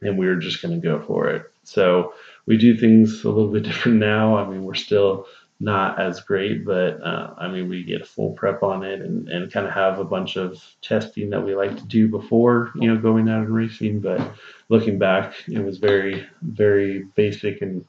and 0.00 0.18
we 0.18 0.26
were 0.26 0.36
just 0.36 0.62
going 0.62 0.80
to 0.80 0.86
go 0.86 1.00
for 1.00 1.28
it. 1.28 1.44
So 1.64 2.14
we 2.46 2.56
do 2.56 2.76
things 2.76 3.22
a 3.24 3.30
little 3.30 3.52
bit 3.52 3.62
different 3.70 3.98
now. 3.98 4.38
I 4.38 4.48
mean 4.48 4.64
we're 4.64 4.74
still 4.74 5.26
not 5.60 6.00
as 6.00 6.20
great, 6.20 6.64
but 6.64 7.00
uh, 7.02 7.34
I 7.38 7.48
mean, 7.48 7.68
we 7.68 7.84
get 7.84 8.02
a 8.02 8.06
full 8.06 8.32
prep 8.32 8.62
on 8.62 8.82
it 8.82 9.00
and, 9.00 9.28
and 9.28 9.52
kind 9.52 9.66
of 9.66 9.72
have 9.72 9.98
a 9.98 10.04
bunch 10.04 10.36
of 10.36 10.62
testing 10.82 11.30
that 11.30 11.44
we 11.44 11.54
like 11.54 11.76
to 11.76 11.84
do 11.84 12.08
before, 12.08 12.72
you 12.74 12.92
know, 12.92 13.00
going 13.00 13.28
out 13.28 13.44
and 13.44 13.54
racing. 13.54 14.00
But 14.00 14.34
looking 14.68 14.98
back, 14.98 15.34
it 15.48 15.64
was 15.64 15.78
very, 15.78 16.26
very 16.42 17.04
basic 17.14 17.62
and 17.62 17.84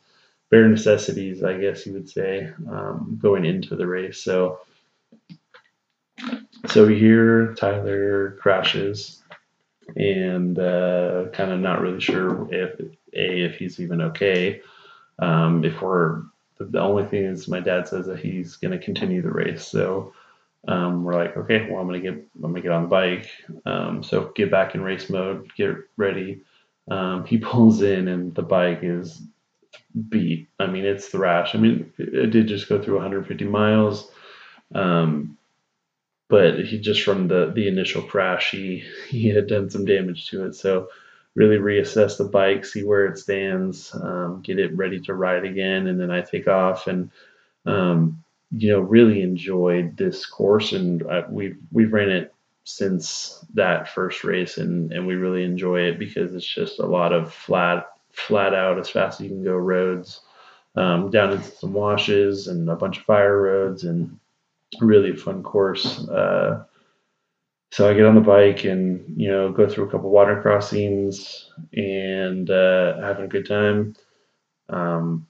bare 0.49 0.67
necessities, 0.67 1.43
I 1.43 1.57
guess 1.57 1.85
you 1.85 1.93
would 1.93 2.09
say, 2.09 2.51
um, 2.69 3.19
going 3.21 3.45
into 3.45 3.75
the 3.75 3.87
race. 3.87 4.21
So, 4.21 4.59
so 6.67 6.87
here 6.87 7.55
Tyler 7.55 8.37
crashes 8.39 9.23
and 9.95 10.57
uh, 10.57 11.25
kind 11.33 11.51
of 11.51 11.59
not 11.59 11.81
really 11.81 11.99
sure 11.99 12.47
if 12.53 12.79
a 12.79 12.89
if 13.11 13.55
he's 13.57 13.79
even 13.79 14.01
okay. 14.01 14.61
Um, 15.19 15.63
if 15.63 15.81
we're 15.81 16.23
the 16.57 16.79
only 16.79 17.05
thing 17.05 17.25
is 17.25 17.47
my 17.47 17.59
dad 17.59 17.87
says 17.87 18.05
that 18.07 18.19
he's 18.19 18.55
going 18.55 18.77
to 18.77 18.83
continue 18.83 19.21
the 19.21 19.31
race. 19.31 19.67
So 19.67 20.13
um, 20.67 21.03
we're 21.03 21.13
like, 21.13 21.35
okay, 21.37 21.69
well, 21.69 21.81
I'm 21.81 21.87
going 21.87 22.01
to 22.01 22.11
get, 22.11 22.27
I'm 22.35 22.41
going 22.41 22.55
to 22.55 22.61
get 22.61 22.71
on 22.71 22.83
the 22.83 22.87
bike. 22.87 23.29
Um, 23.65 24.03
so 24.03 24.31
get 24.35 24.51
back 24.51 24.75
in 24.75 24.81
race 24.81 25.09
mode, 25.09 25.51
get 25.55 25.75
ready. 25.97 26.41
Um, 26.89 27.25
he 27.25 27.37
pulls 27.39 27.81
in 27.81 28.07
and 28.07 28.33
the 28.33 28.41
bike 28.41 28.79
is 28.81 29.21
beat. 30.09 30.47
I 30.59 30.67
mean, 30.67 30.85
it's 30.85 31.07
thrash. 31.07 31.55
I 31.55 31.57
mean, 31.57 31.91
it 31.97 32.31
did 32.31 32.47
just 32.47 32.69
go 32.69 32.81
through 32.81 32.95
150 32.95 33.45
miles. 33.45 34.09
Um, 34.73 35.37
but 36.27 36.65
he 36.65 36.79
just 36.79 37.03
from 37.03 37.27
the, 37.27 37.51
the 37.53 37.67
initial 37.67 38.01
crash, 38.01 38.51
he, 38.51 38.83
he 39.09 39.27
had 39.27 39.47
done 39.47 39.69
some 39.69 39.85
damage 39.85 40.29
to 40.29 40.45
it. 40.45 40.55
So 40.55 40.89
really 41.35 41.57
reassess 41.57 42.17
the 42.17 42.23
bike, 42.23 42.65
see 42.65 42.83
where 42.83 43.05
it 43.05 43.17
stands, 43.17 43.93
um, 43.93 44.41
get 44.41 44.57
it 44.57 44.75
ready 44.75 44.99
to 45.01 45.13
ride 45.13 45.45
again, 45.45 45.87
and 45.87 45.99
then 45.99 46.09
I 46.09 46.21
take 46.21 46.47
off 46.47 46.87
and 46.87 47.11
um, 47.65 48.23
you 48.51 48.69
know 48.71 48.79
really 48.79 49.21
enjoyed 49.21 49.97
this 49.97 50.25
course, 50.25 50.71
and 50.71 51.03
I, 51.09 51.23
we've 51.29 51.57
we've 51.71 51.93
ran 51.93 52.09
it 52.09 52.33
since 52.63 53.45
that 53.53 53.89
first 53.89 54.23
race, 54.23 54.57
and 54.57 54.91
and 54.91 55.05
we 55.05 55.15
really 55.15 55.43
enjoy 55.43 55.81
it 55.81 55.99
because 55.99 56.33
it's 56.33 56.45
just 56.47 56.79
a 56.79 56.85
lot 56.85 57.13
of 57.13 57.33
flat 57.33 57.87
flat 58.11 58.53
out 58.53 58.79
as 58.79 58.89
fast 58.89 59.19
as 59.19 59.25
you 59.25 59.29
can 59.29 59.43
go 59.43 59.55
roads. 59.55 60.21
Um, 60.77 61.09
down 61.09 61.31
into 61.31 61.45
some 61.45 61.71
washes 61.71 62.49
and 62.49 62.69
a 62.69 62.75
bunch 62.75 62.97
of 62.97 63.05
fire 63.05 63.41
roads 63.43 63.85
and 63.85 64.19
really 64.81 65.15
fun 65.15 65.41
course. 65.41 66.05
Uh, 66.09 66.65
so 67.71 67.89
I 67.89 67.93
get 67.93 68.05
on 68.05 68.15
the 68.15 68.21
bike 68.21 68.63
and 68.63 69.19
you 69.19 69.29
know 69.29 69.51
go 69.51 69.67
through 69.67 69.87
a 69.87 69.91
couple 69.91 70.09
water 70.09 70.41
crossings 70.41 71.49
and 71.73 72.49
uh, 72.49 73.01
having 73.01 73.25
a 73.25 73.29
good 73.29 73.47
time. 73.47 73.95
Um, 74.69 75.27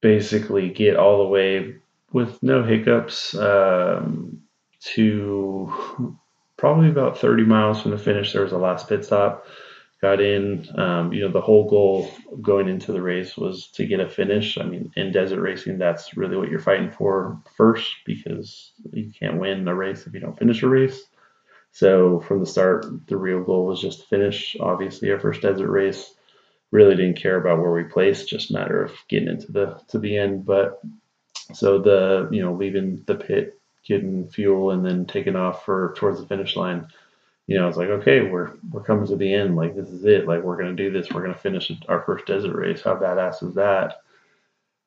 basically, 0.00 0.68
get 0.68 0.96
all 0.96 1.18
the 1.18 1.28
way 1.28 1.76
with 2.12 2.42
no 2.42 2.62
hiccups 2.62 3.34
um, 3.34 4.42
to 4.80 6.18
probably 6.56 6.88
about 6.88 7.18
30 7.18 7.44
miles 7.44 7.82
from 7.82 7.92
the 7.92 7.98
finish. 7.98 8.32
There 8.32 8.42
was 8.42 8.52
a 8.52 8.58
last 8.58 8.88
pit 8.88 9.04
stop. 9.04 9.46
Got 10.00 10.20
in. 10.20 10.68
Um, 10.78 11.12
you 11.12 11.22
know, 11.22 11.32
the 11.32 11.40
whole 11.40 11.68
goal 11.68 12.10
going 12.40 12.68
into 12.68 12.92
the 12.92 13.02
race 13.02 13.36
was 13.36 13.68
to 13.72 13.84
get 13.84 13.98
a 13.98 14.08
finish. 14.08 14.56
I 14.56 14.62
mean, 14.62 14.92
in 14.94 15.10
desert 15.10 15.40
racing, 15.40 15.78
that's 15.78 16.16
really 16.16 16.36
what 16.36 16.50
you're 16.50 16.60
fighting 16.60 16.92
for 16.92 17.40
first 17.56 17.90
because 18.06 18.72
you 18.92 19.10
can't 19.18 19.40
win 19.40 19.66
a 19.66 19.74
race 19.74 20.06
if 20.06 20.14
you 20.14 20.20
don't 20.20 20.38
finish 20.38 20.62
a 20.62 20.68
race. 20.68 21.02
So 21.72 22.20
from 22.20 22.40
the 22.40 22.46
start, 22.46 22.86
the 23.06 23.16
real 23.16 23.42
goal 23.42 23.66
was 23.66 23.80
just 23.80 24.00
to 24.00 24.06
finish. 24.06 24.56
Obviously, 24.58 25.10
our 25.10 25.20
first 25.20 25.42
desert 25.42 25.70
race. 25.70 26.14
Really 26.70 26.96
didn't 26.96 27.20
care 27.20 27.36
about 27.36 27.60
where 27.60 27.72
we 27.72 27.84
placed, 27.84 28.28
just 28.28 28.52
matter 28.52 28.82
of 28.82 28.92
getting 29.08 29.28
into 29.28 29.50
the 29.50 29.80
to 29.88 29.98
the 29.98 30.18
end. 30.18 30.44
But 30.44 30.82
so 31.54 31.78
the 31.78 32.28
you 32.30 32.42
know 32.42 32.52
leaving 32.52 33.02
the 33.06 33.14
pit, 33.14 33.58
getting 33.86 34.28
fuel, 34.28 34.70
and 34.70 34.84
then 34.84 35.06
taking 35.06 35.36
off 35.36 35.64
for 35.64 35.94
towards 35.96 36.20
the 36.20 36.26
finish 36.26 36.56
line. 36.56 36.88
You 37.46 37.58
know, 37.58 37.68
it's 37.68 37.78
like 37.78 37.88
okay, 37.88 38.20
we're 38.20 38.52
we're 38.70 38.82
coming 38.82 39.06
to 39.06 39.16
the 39.16 39.32
end. 39.32 39.56
Like 39.56 39.76
this 39.76 39.88
is 39.88 40.04
it. 40.04 40.26
Like 40.28 40.42
we're 40.42 40.58
gonna 40.58 40.74
do 40.74 40.90
this. 40.90 41.10
We're 41.10 41.22
gonna 41.22 41.34
finish 41.34 41.72
our 41.88 42.02
first 42.02 42.26
desert 42.26 42.54
race. 42.54 42.82
How 42.82 42.96
badass 42.96 43.42
is 43.42 43.54
that? 43.54 44.02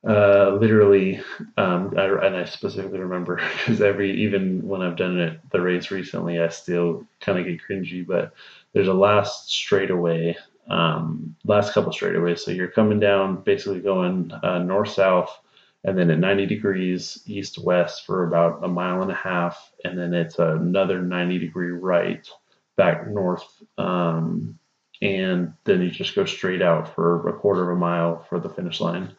Uh, 0.07 0.57
literally, 0.59 1.21
um, 1.57 1.93
I, 1.95 2.05
and 2.25 2.35
I 2.35 2.45
specifically 2.45 2.99
remember 2.99 3.35
because 3.57 3.81
every 3.81 4.23
even 4.23 4.67
when 4.67 4.81
I've 4.81 4.95
done 4.97 5.19
it 5.19 5.39
the 5.51 5.61
race 5.61 5.91
recently, 5.91 6.39
I 6.39 6.47
still 6.49 7.05
kind 7.19 7.37
of 7.37 7.45
get 7.45 7.61
cringy. 7.61 8.05
But 8.05 8.33
there's 8.73 8.87
a 8.87 8.93
last 8.93 9.51
straightaway, 9.51 10.37
um, 10.69 11.35
last 11.45 11.73
couple 11.73 11.91
straightaways. 11.91 12.39
So 12.39 12.51
you're 12.51 12.67
coming 12.67 12.99
down, 12.99 13.43
basically 13.43 13.79
going 13.79 14.31
uh, 14.43 14.59
north 14.59 14.89
south, 14.89 15.39
and 15.83 15.95
then 15.97 16.09
at 16.09 16.17
90 16.17 16.47
degrees 16.47 17.21
east 17.27 17.59
west 17.63 18.05
for 18.07 18.25
about 18.25 18.63
a 18.63 18.67
mile 18.67 19.03
and 19.03 19.11
a 19.11 19.15
half, 19.15 19.71
and 19.83 19.99
then 19.99 20.15
it's 20.15 20.39
another 20.39 20.99
90 21.03 21.37
degree 21.37 21.71
right 21.71 22.27
back 22.75 23.07
north. 23.07 23.45
Um, 23.77 24.57
and 24.99 25.53
then 25.65 25.81
you 25.81 25.91
just 25.91 26.15
go 26.15 26.25
straight 26.25 26.61
out 26.61 26.93
for 26.95 27.27
a 27.27 27.33
quarter 27.33 27.69
of 27.69 27.77
a 27.77 27.79
mile 27.79 28.25
for 28.29 28.39
the 28.39 28.49
finish 28.49 28.79
line. 28.79 29.15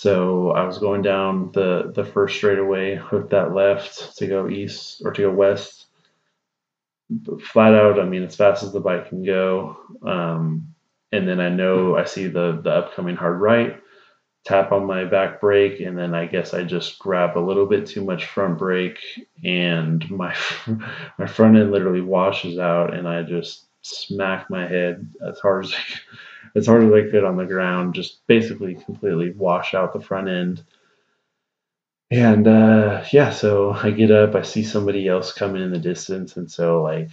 So 0.00 0.52
I 0.52 0.64
was 0.64 0.78
going 0.78 1.02
down 1.02 1.52
the 1.52 1.92
the 1.94 2.06
first 2.06 2.36
straightaway, 2.36 2.96
hooked 2.96 3.32
that 3.32 3.52
left 3.52 4.16
to 4.16 4.26
go 4.26 4.48
east 4.48 5.02
or 5.04 5.12
to 5.12 5.20
go 5.20 5.30
west, 5.30 5.88
flat 7.42 7.74
out. 7.74 8.00
I 8.00 8.06
mean, 8.06 8.22
as 8.22 8.34
fast 8.34 8.62
as 8.62 8.72
the 8.72 8.80
bike 8.80 9.10
can 9.10 9.22
go. 9.22 9.76
Um, 10.02 10.74
and 11.12 11.28
then 11.28 11.38
I 11.38 11.50
know 11.50 11.98
I 11.98 12.04
see 12.04 12.28
the 12.28 12.62
the 12.64 12.70
upcoming 12.70 13.14
hard 13.14 13.42
right, 13.42 13.78
tap 14.46 14.72
on 14.72 14.86
my 14.86 15.04
back 15.04 15.38
brake, 15.38 15.80
and 15.80 15.98
then 15.98 16.14
I 16.14 16.24
guess 16.24 16.54
I 16.54 16.64
just 16.64 16.98
grab 16.98 17.36
a 17.36 17.46
little 17.46 17.66
bit 17.66 17.84
too 17.84 18.02
much 18.02 18.24
front 18.24 18.56
brake, 18.56 19.00
and 19.44 20.10
my 20.10 20.34
my 21.18 21.26
front 21.26 21.58
end 21.58 21.72
literally 21.72 22.00
washes 22.00 22.58
out, 22.58 22.94
and 22.94 23.06
I 23.06 23.22
just 23.22 23.66
smack 23.82 24.48
my 24.48 24.66
head 24.66 25.12
as 25.28 25.38
hard 25.40 25.66
as 25.66 25.74
as 26.54 26.66
hard 26.66 26.84
as 26.84 26.92
I 26.92 27.10
could 27.10 27.24
on 27.24 27.36
the 27.36 27.46
ground, 27.46 27.94
just 27.94 28.26
basically 28.26 28.74
completely 28.74 29.30
wash 29.32 29.74
out 29.74 29.92
the 29.92 30.00
front 30.00 30.28
end. 30.28 30.62
And 32.10 32.48
uh, 32.48 33.04
yeah, 33.12 33.30
so 33.30 33.70
I 33.70 33.90
get 33.92 34.10
up, 34.10 34.34
I 34.34 34.42
see 34.42 34.64
somebody 34.64 35.06
else 35.06 35.32
coming 35.32 35.62
in 35.62 35.70
the 35.70 35.78
distance, 35.78 36.36
and 36.36 36.50
so 36.50 36.82
like, 36.82 37.10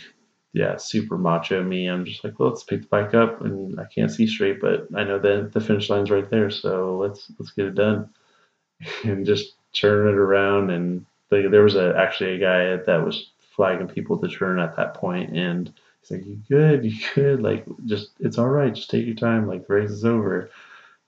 yeah, 0.54 0.78
super 0.78 1.18
macho 1.20 1.64
me. 1.64 1.88
I'm 1.88 2.04
just 2.06 2.24
like, 2.24 2.40
well, 2.40 2.50
let's 2.50 2.64
pick 2.64 2.82
the 2.82 2.88
bike 2.88 3.14
up, 3.14 3.42
and 3.42 3.80
I 3.80 3.86
can't 3.86 4.12
see 4.12 4.26
straight, 4.26 4.60
but 4.60 4.88
I 4.96 5.04
know 5.04 5.20
that 5.20 5.52
the 5.54 5.62
finish 5.62 5.90
line's 5.90 6.10
right 6.10 6.28
there, 6.30 6.50
so 6.50 6.98
let's 6.98 7.32
let's 7.38 7.52
get 7.52 7.68
it 7.68 7.76
done, 7.76 8.10
and 9.04 9.26
just 9.26 9.54
turn 9.74 10.08
it 10.08 10.16
around. 10.16 10.72
And 10.72 11.06
there 11.30 11.64
was 11.64 11.76
a 11.76 11.96
actually 11.96 12.36
a 12.36 12.40
guy 12.40 12.84
that 12.84 13.06
was 13.06 13.32
flagging 13.56 13.88
people 13.88 14.18
to 14.18 14.28
turn 14.28 14.60
at 14.60 14.78
that 14.78 14.96
point, 14.96 15.38
and 15.38 15.72
He's 16.08 16.18
like, 16.18 16.28
you 16.28 16.42
good, 16.50 16.86
you 16.86 16.98
good, 17.16 17.42
like 17.42 17.66
just 17.86 18.12
it's 18.20 18.38
all 18.38 18.50
right, 18.50 18.74
just 18.74 18.90
take 18.90 19.06
your 19.06 19.16
time, 19.16 19.48
like 19.48 19.68
the 19.68 19.74
race 19.74 19.92
is 19.92 20.06
over. 20.06 20.50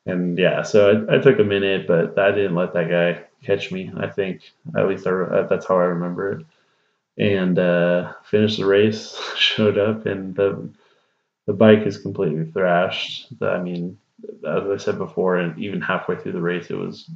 And 0.06 0.38
yeah, 0.38 0.64
so 0.64 1.06
I, 1.10 1.16
I 1.16 1.20
took 1.20 1.40
a 1.40 1.44
minute, 1.44 1.88
but 1.88 2.18
I 2.18 2.32
didn't 2.32 2.56
let 2.56 2.74
that 2.74 2.90
guy 2.90 3.24
catch 3.46 3.72
me. 3.72 3.92
I 3.98 4.08
think 4.08 4.42
at 4.76 4.88
least 4.88 5.08
I, 5.08 5.44
that's 5.50 5.68
how 5.68 5.76
I 5.78 5.86
remember 5.86 6.40
it. 6.40 6.46
And 7.18 7.60
uh, 7.60 8.14
finished 8.24 8.60
the 8.60 8.66
race, 8.66 9.20
showed 9.38 9.78
up, 9.78 10.06
and 10.06 10.36
the 10.36 10.70
the 11.48 11.54
bike 11.54 11.86
is 11.86 11.98
completely 11.98 12.46
thrashed. 12.52 13.28
I 13.42 13.60
mean, 13.60 13.98
as 14.48 14.70
I 14.70 14.78
said 14.78 14.98
before, 14.98 15.38
and 15.38 15.58
even 15.60 15.82
halfway 15.82 16.16
through 16.16 16.34
the 16.34 16.42
race, 16.42 16.70
it 16.70 16.78
was 16.78 17.10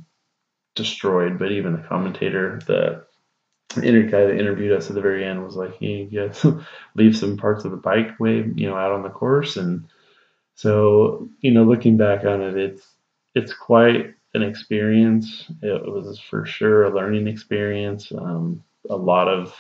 destroyed. 0.75 1.39
But 1.39 1.51
even 1.51 1.73
the 1.73 1.87
commentator, 1.87 2.59
the 2.65 3.05
inter 3.77 4.03
guy 4.03 4.25
that 4.25 4.39
interviewed 4.39 4.71
us 4.77 4.89
at 4.89 4.95
the 4.95 5.01
very 5.01 5.25
end 5.25 5.43
was 5.43 5.55
like, 5.55 5.75
"Hey, 5.77 6.07
you 6.09 6.31
leave 6.95 7.17
some 7.17 7.37
parts 7.37 7.65
of 7.65 7.71
the 7.71 7.77
bike 7.77 8.19
way, 8.19 8.45
you 8.55 8.69
know, 8.69 8.75
out 8.75 8.91
on 8.91 9.03
the 9.03 9.09
course." 9.09 9.57
And 9.57 9.85
so, 10.55 11.29
you 11.41 11.51
know, 11.51 11.63
looking 11.63 11.97
back 11.97 12.25
on 12.25 12.41
it, 12.41 12.57
it's 12.57 12.85
it's 13.35 13.53
quite 13.53 14.13
an 14.33 14.43
experience. 14.43 15.51
It 15.61 15.85
was 15.85 16.19
for 16.19 16.45
sure 16.45 16.83
a 16.83 16.95
learning 16.95 17.27
experience. 17.27 18.11
Um, 18.11 18.63
a 18.89 18.95
lot 18.95 19.27
of 19.27 19.55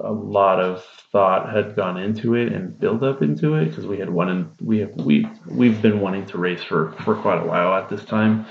a 0.00 0.12
lot 0.12 0.60
of 0.60 0.84
thought 1.10 1.52
had 1.52 1.74
gone 1.74 1.96
into 1.96 2.34
it 2.34 2.52
and 2.52 2.78
build 2.78 3.02
up 3.02 3.22
into 3.22 3.54
it 3.54 3.66
because 3.66 3.86
we 3.86 3.98
had 3.98 4.10
wanted 4.10 4.46
we 4.60 4.78
have 4.78 4.94
we 4.96 5.26
we've 5.46 5.80
been 5.80 6.00
wanting 6.00 6.26
to 6.26 6.38
race 6.38 6.62
for 6.62 6.92
for 7.04 7.14
quite 7.14 7.42
a 7.42 7.46
while 7.46 7.72
at 7.72 7.88
this 7.88 8.04
time 8.04 8.44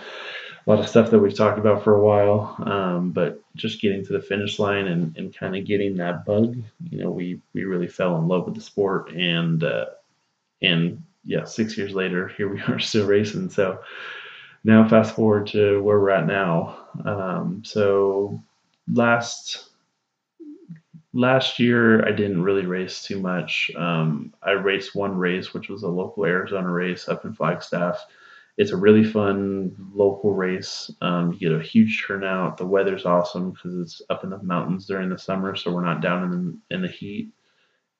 a 0.65 0.69
lot 0.69 0.79
of 0.79 0.89
stuff 0.89 1.11
that 1.11 1.19
we've 1.19 1.35
talked 1.35 1.59
about 1.59 1.83
for 1.83 1.95
a 1.95 2.01
while 2.01 2.55
um, 2.65 3.11
but 3.11 3.41
just 3.55 3.81
getting 3.81 4.05
to 4.05 4.13
the 4.13 4.21
finish 4.21 4.59
line 4.59 4.87
and, 4.87 5.15
and 5.17 5.35
kind 5.35 5.55
of 5.55 5.65
getting 5.65 5.95
that 5.95 6.25
bug 6.25 6.55
you 6.89 6.97
know 7.03 7.11
we 7.11 7.41
we 7.53 7.63
really 7.63 7.87
fell 7.87 8.17
in 8.17 8.27
love 8.27 8.45
with 8.45 8.55
the 8.55 8.61
sport 8.61 9.11
and 9.11 9.63
uh, 9.63 9.85
and 10.61 11.03
yeah 11.23 11.43
six 11.43 11.77
years 11.77 11.93
later 11.93 12.27
here 12.37 12.47
we 12.47 12.61
are 12.61 12.79
still 12.79 13.05
racing 13.07 13.49
so 13.49 13.79
now 14.63 14.87
fast 14.87 15.15
forward 15.15 15.47
to 15.47 15.81
where 15.83 15.99
we're 15.99 16.09
at 16.09 16.25
now 16.25 16.77
um, 17.05 17.61
so 17.63 18.41
last 18.91 19.69
last 21.15 21.59
year 21.59 22.05
I 22.05 22.11
didn't 22.11 22.43
really 22.43 22.65
race 22.65 23.01
too 23.01 23.19
much. 23.19 23.71
Um, 23.75 24.33
I 24.43 24.51
raced 24.51 24.95
one 24.95 25.17
race, 25.17 25.53
which 25.53 25.69
was 25.69 25.83
a 25.83 25.87
local 25.87 26.25
Arizona 26.25 26.69
race 26.69 27.07
up 27.07 27.23
in 27.25 27.33
Flagstaff. 27.33 28.05
It's 28.57 28.71
a 28.71 28.77
really 28.77 29.03
fun 29.03 29.75
local 29.93 30.33
race. 30.33 30.89
Um, 31.01 31.33
you 31.33 31.39
get 31.39 31.59
a 31.59 31.63
huge 31.63 32.05
turnout. 32.07 32.57
The 32.57 32.65
weather's 32.65 33.05
awesome 33.05 33.51
because 33.51 33.77
it's 33.79 34.01
up 34.09 34.23
in 34.23 34.29
the 34.29 34.41
mountains 34.41 34.85
during 34.85 35.09
the 35.09 35.17
summer, 35.17 35.55
so 35.55 35.71
we're 35.71 35.83
not 35.83 36.01
down 36.01 36.23
in 36.23 36.31
the, 36.69 36.75
in 36.75 36.81
the 36.81 36.87
heat. 36.87 37.31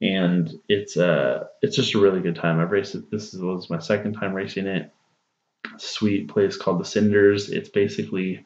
And 0.01 0.51
it's 0.67 0.97
uh 0.97 1.45
it's 1.61 1.75
just 1.75 1.95
a 1.95 1.99
really 1.99 2.19
good 2.19 2.35
time. 2.35 2.59
I've 2.59 2.71
raced 2.71 2.95
it. 2.95 3.09
This 3.09 3.33
was 3.33 3.69
my 3.69 3.79
second 3.79 4.13
time 4.13 4.33
racing 4.33 4.67
it. 4.67 4.91
Sweet 5.77 6.27
place 6.27 6.57
called 6.57 6.79
the 6.79 6.85
Cinders. 6.85 7.49
It's 7.49 7.69
basically 7.69 8.45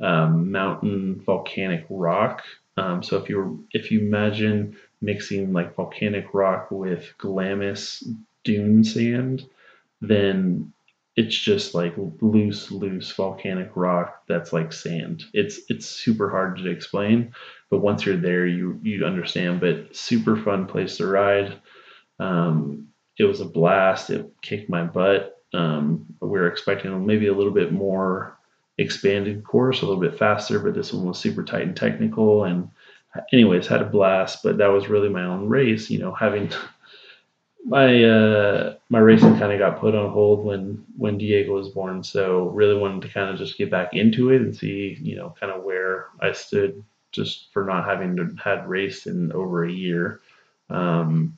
um, 0.00 0.50
mountain 0.50 1.22
volcanic 1.24 1.86
rock 1.88 2.42
um, 2.78 3.02
so 3.02 3.16
if 3.16 3.28
you 3.28 3.66
if 3.72 3.90
you 3.90 4.00
imagine 4.00 4.76
mixing 5.00 5.52
like 5.52 5.74
volcanic 5.74 6.32
rock 6.32 6.70
with 6.70 7.12
Glamis 7.18 8.04
dune 8.44 8.84
sand, 8.84 9.48
then 10.00 10.72
it's 11.18 11.36
just 11.36 11.74
like 11.74 11.94
loose, 12.20 12.70
loose 12.70 13.10
volcanic 13.10 13.72
rock 13.74 14.22
that's 14.28 14.52
like 14.52 14.72
sand. 14.72 15.24
It's 15.32 15.58
it's 15.68 15.84
super 15.84 16.30
hard 16.30 16.58
to 16.58 16.70
explain, 16.70 17.32
but 17.70 17.80
once 17.80 18.06
you're 18.06 18.16
there, 18.16 18.46
you 18.46 18.78
you 18.84 19.04
understand. 19.04 19.60
But 19.60 19.96
super 19.96 20.36
fun 20.36 20.66
place 20.66 20.98
to 20.98 21.08
ride. 21.08 21.60
Um, 22.20 22.90
it 23.18 23.24
was 23.24 23.40
a 23.40 23.46
blast. 23.46 24.10
It 24.10 24.30
kicked 24.42 24.70
my 24.70 24.84
butt. 24.84 25.42
Um, 25.52 26.06
we 26.20 26.28
were 26.28 26.46
expecting 26.46 27.04
maybe 27.04 27.26
a 27.26 27.34
little 27.34 27.52
bit 27.52 27.72
more 27.72 28.38
expanded 28.78 29.42
course, 29.42 29.82
a 29.82 29.86
little 29.86 30.00
bit 30.00 30.20
faster, 30.20 30.60
but 30.60 30.74
this 30.74 30.92
one 30.92 31.08
was 31.08 31.18
super 31.18 31.42
tight 31.42 31.62
and 31.62 31.76
technical. 31.76 32.44
And 32.44 32.70
anyways, 33.32 33.66
had 33.66 33.82
a 33.82 33.86
blast. 33.86 34.44
But 34.44 34.58
that 34.58 34.68
was 34.68 34.88
really 34.88 35.08
my 35.08 35.24
own 35.24 35.48
race. 35.48 35.90
You 35.90 35.98
know, 35.98 36.14
having 36.14 36.52
my 37.68 38.04
uh, 38.04 38.74
my 38.88 38.98
racing 38.98 39.38
kind 39.38 39.52
of 39.52 39.58
got 39.58 39.80
put 39.80 39.94
on 39.94 40.10
hold 40.10 40.44
when 40.44 40.84
when 40.96 41.18
Diego 41.18 41.54
was 41.54 41.68
born. 41.68 42.02
So 42.02 42.48
really 42.48 42.76
wanted 42.76 43.02
to 43.02 43.08
kind 43.08 43.30
of 43.30 43.38
just 43.38 43.58
get 43.58 43.70
back 43.70 43.94
into 43.94 44.30
it 44.30 44.40
and 44.40 44.56
see, 44.56 44.96
you 45.00 45.16
know, 45.16 45.34
kind 45.38 45.52
of 45.52 45.62
where 45.64 46.06
I 46.20 46.32
stood 46.32 46.82
just 47.12 47.48
for 47.52 47.64
not 47.64 47.84
having 47.84 48.38
had 48.42 48.68
raced 48.68 49.06
in 49.06 49.32
over 49.32 49.64
a 49.64 49.72
year. 49.72 50.20
Um, 50.70 51.36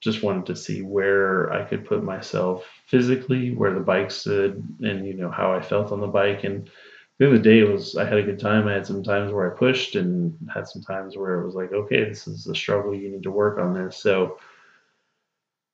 just 0.00 0.22
wanted 0.22 0.46
to 0.46 0.56
see 0.56 0.82
where 0.82 1.52
I 1.52 1.64
could 1.64 1.84
put 1.84 2.02
myself 2.02 2.66
physically, 2.86 3.54
where 3.54 3.74
the 3.74 3.80
bike 3.80 4.10
stood, 4.10 4.62
and 4.80 5.06
you 5.06 5.14
know 5.14 5.30
how 5.30 5.52
I 5.52 5.60
felt 5.60 5.92
on 5.92 6.00
the 6.00 6.06
bike. 6.06 6.44
And 6.44 6.70
the 7.18 7.26
end 7.26 7.36
of 7.36 7.42
the 7.42 7.50
day, 7.50 7.62
was 7.64 7.96
I 7.96 8.04
had 8.04 8.18
a 8.18 8.22
good 8.22 8.38
time. 8.38 8.66
I 8.66 8.72
had 8.74 8.86
some 8.86 9.02
times 9.02 9.32
where 9.32 9.50
I 9.50 9.58
pushed, 9.58 9.96
and 9.96 10.36
had 10.52 10.68
some 10.68 10.82
times 10.82 11.16
where 11.16 11.40
it 11.40 11.44
was 11.46 11.54
like, 11.54 11.72
okay, 11.72 12.04
this 12.04 12.26
is 12.26 12.46
a 12.46 12.54
struggle. 12.54 12.94
You 12.94 13.10
need 13.10 13.24
to 13.24 13.30
work 13.30 13.58
on 13.58 13.74
this. 13.74 13.98
So, 13.98 14.38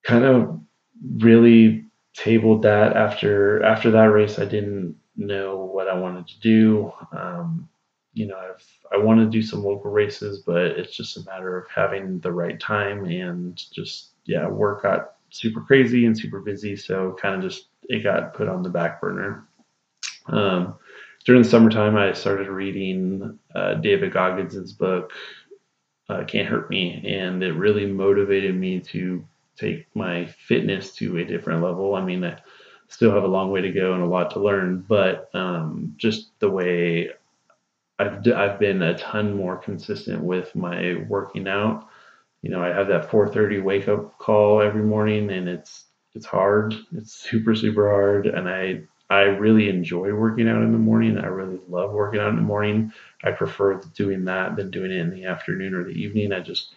kind 0.06 0.24
of 0.24 0.60
really 1.18 1.84
tabled 2.14 2.62
that 2.62 2.96
after 2.96 3.62
after 3.62 3.90
that 3.90 4.04
race. 4.04 4.38
I 4.38 4.44
didn't 4.44 4.96
know 5.16 5.56
what 5.56 5.88
I 5.88 5.98
wanted 5.98 6.28
to 6.28 6.40
do. 6.40 6.92
Um, 7.12 7.68
you 8.14 8.26
know, 8.26 8.36
I've 8.36 8.64
I 8.92 9.04
want 9.04 9.20
to 9.20 9.26
do 9.26 9.42
some 9.42 9.64
local 9.64 9.90
races, 9.90 10.42
but 10.46 10.62
it's 10.62 10.96
just 10.96 11.16
a 11.16 11.24
matter 11.24 11.58
of 11.58 11.66
having 11.68 12.20
the 12.20 12.32
right 12.32 12.58
time 12.58 13.04
and 13.04 13.60
just 13.72 14.10
yeah, 14.24 14.48
work 14.48 14.84
got 14.84 15.16
super 15.30 15.60
crazy 15.60 16.06
and 16.06 16.16
super 16.16 16.40
busy, 16.40 16.76
so 16.76 17.16
kind 17.20 17.34
of 17.34 17.42
just 17.42 17.66
it 17.88 18.02
got 18.04 18.32
put 18.32 18.48
on 18.48 18.62
the 18.62 18.70
back 18.70 19.00
burner. 19.00 19.46
Um, 20.28 20.76
during 21.24 21.42
the 21.42 21.48
summertime, 21.48 21.96
I 21.96 22.12
started 22.12 22.48
reading 22.48 23.38
uh, 23.54 23.74
David 23.74 24.12
Goggins' 24.12 24.72
book, 24.72 25.12
uh, 26.08 26.24
Can't 26.24 26.48
Hurt 26.48 26.70
Me, 26.70 27.02
and 27.04 27.42
it 27.42 27.52
really 27.52 27.86
motivated 27.86 28.54
me 28.54 28.78
to 28.80 29.24
take 29.56 29.86
my 29.94 30.26
fitness 30.26 30.94
to 30.96 31.18
a 31.18 31.24
different 31.24 31.62
level. 31.62 31.94
I 31.94 32.04
mean, 32.04 32.24
I 32.24 32.38
still 32.88 33.12
have 33.12 33.24
a 33.24 33.28
long 33.28 33.50
way 33.50 33.62
to 33.62 33.72
go 33.72 33.94
and 33.94 34.02
a 34.02 34.06
lot 34.06 34.30
to 34.32 34.40
learn, 34.40 34.84
but 34.88 35.30
um, 35.34 35.94
just 35.96 36.38
the 36.40 36.50
way 36.50 37.10
I've, 37.98 38.26
I've 38.34 38.58
been 38.58 38.82
a 38.82 38.96
ton 38.98 39.36
more 39.36 39.56
consistent 39.56 40.22
with 40.22 40.54
my 40.54 41.04
working 41.08 41.48
out 41.48 41.88
you 42.42 42.50
know, 42.50 42.62
I 42.62 42.68
have 42.68 42.88
that 42.88 43.10
4:30 43.10 43.62
wake 43.62 43.88
up 43.88 44.18
call 44.18 44.60
every 44.62 44.82
morning, 44.82 45.30
and 45.32 45.48
it's 45.48 45.86
it's 46.14 46.26
hard. 46.26 46.74
It's 46.96 47.12
super 47.12 47.56
super 47.56 47.90
hard, 47.90 48.26
and 48.26 48.48
I 48.48 48.82
I 49.10 49.22
really 49.22 49.68
enjoy 49.68 50.12
working 50.14 50.48
out 50.48 50.62
in 50.62 50.70
the 50.72 50.78
morning. 50.78 51.18
I 51.18 51.26
really 51.26 51.58
love 51.68 51.92
working 51.92 52.20
out 52.20 52.28
in 52.30 52.36
the 52.36 52.42
morning. 52.42 52.92
I 53.24 53.32
prefer 53.32 53.80
doing 53.94 54.24
that 54.26 54.56
than 54.56 54.70
doing 54.70 54.92
it 54.92 54.98
in 54.98 55.10
the 55.10 55.24
afternoon 55.24 55.74
or 55.74 55.84
the 55.84 55.90
evening. 55.90 56.32
I 56.32 56.40
just 56.40 56.74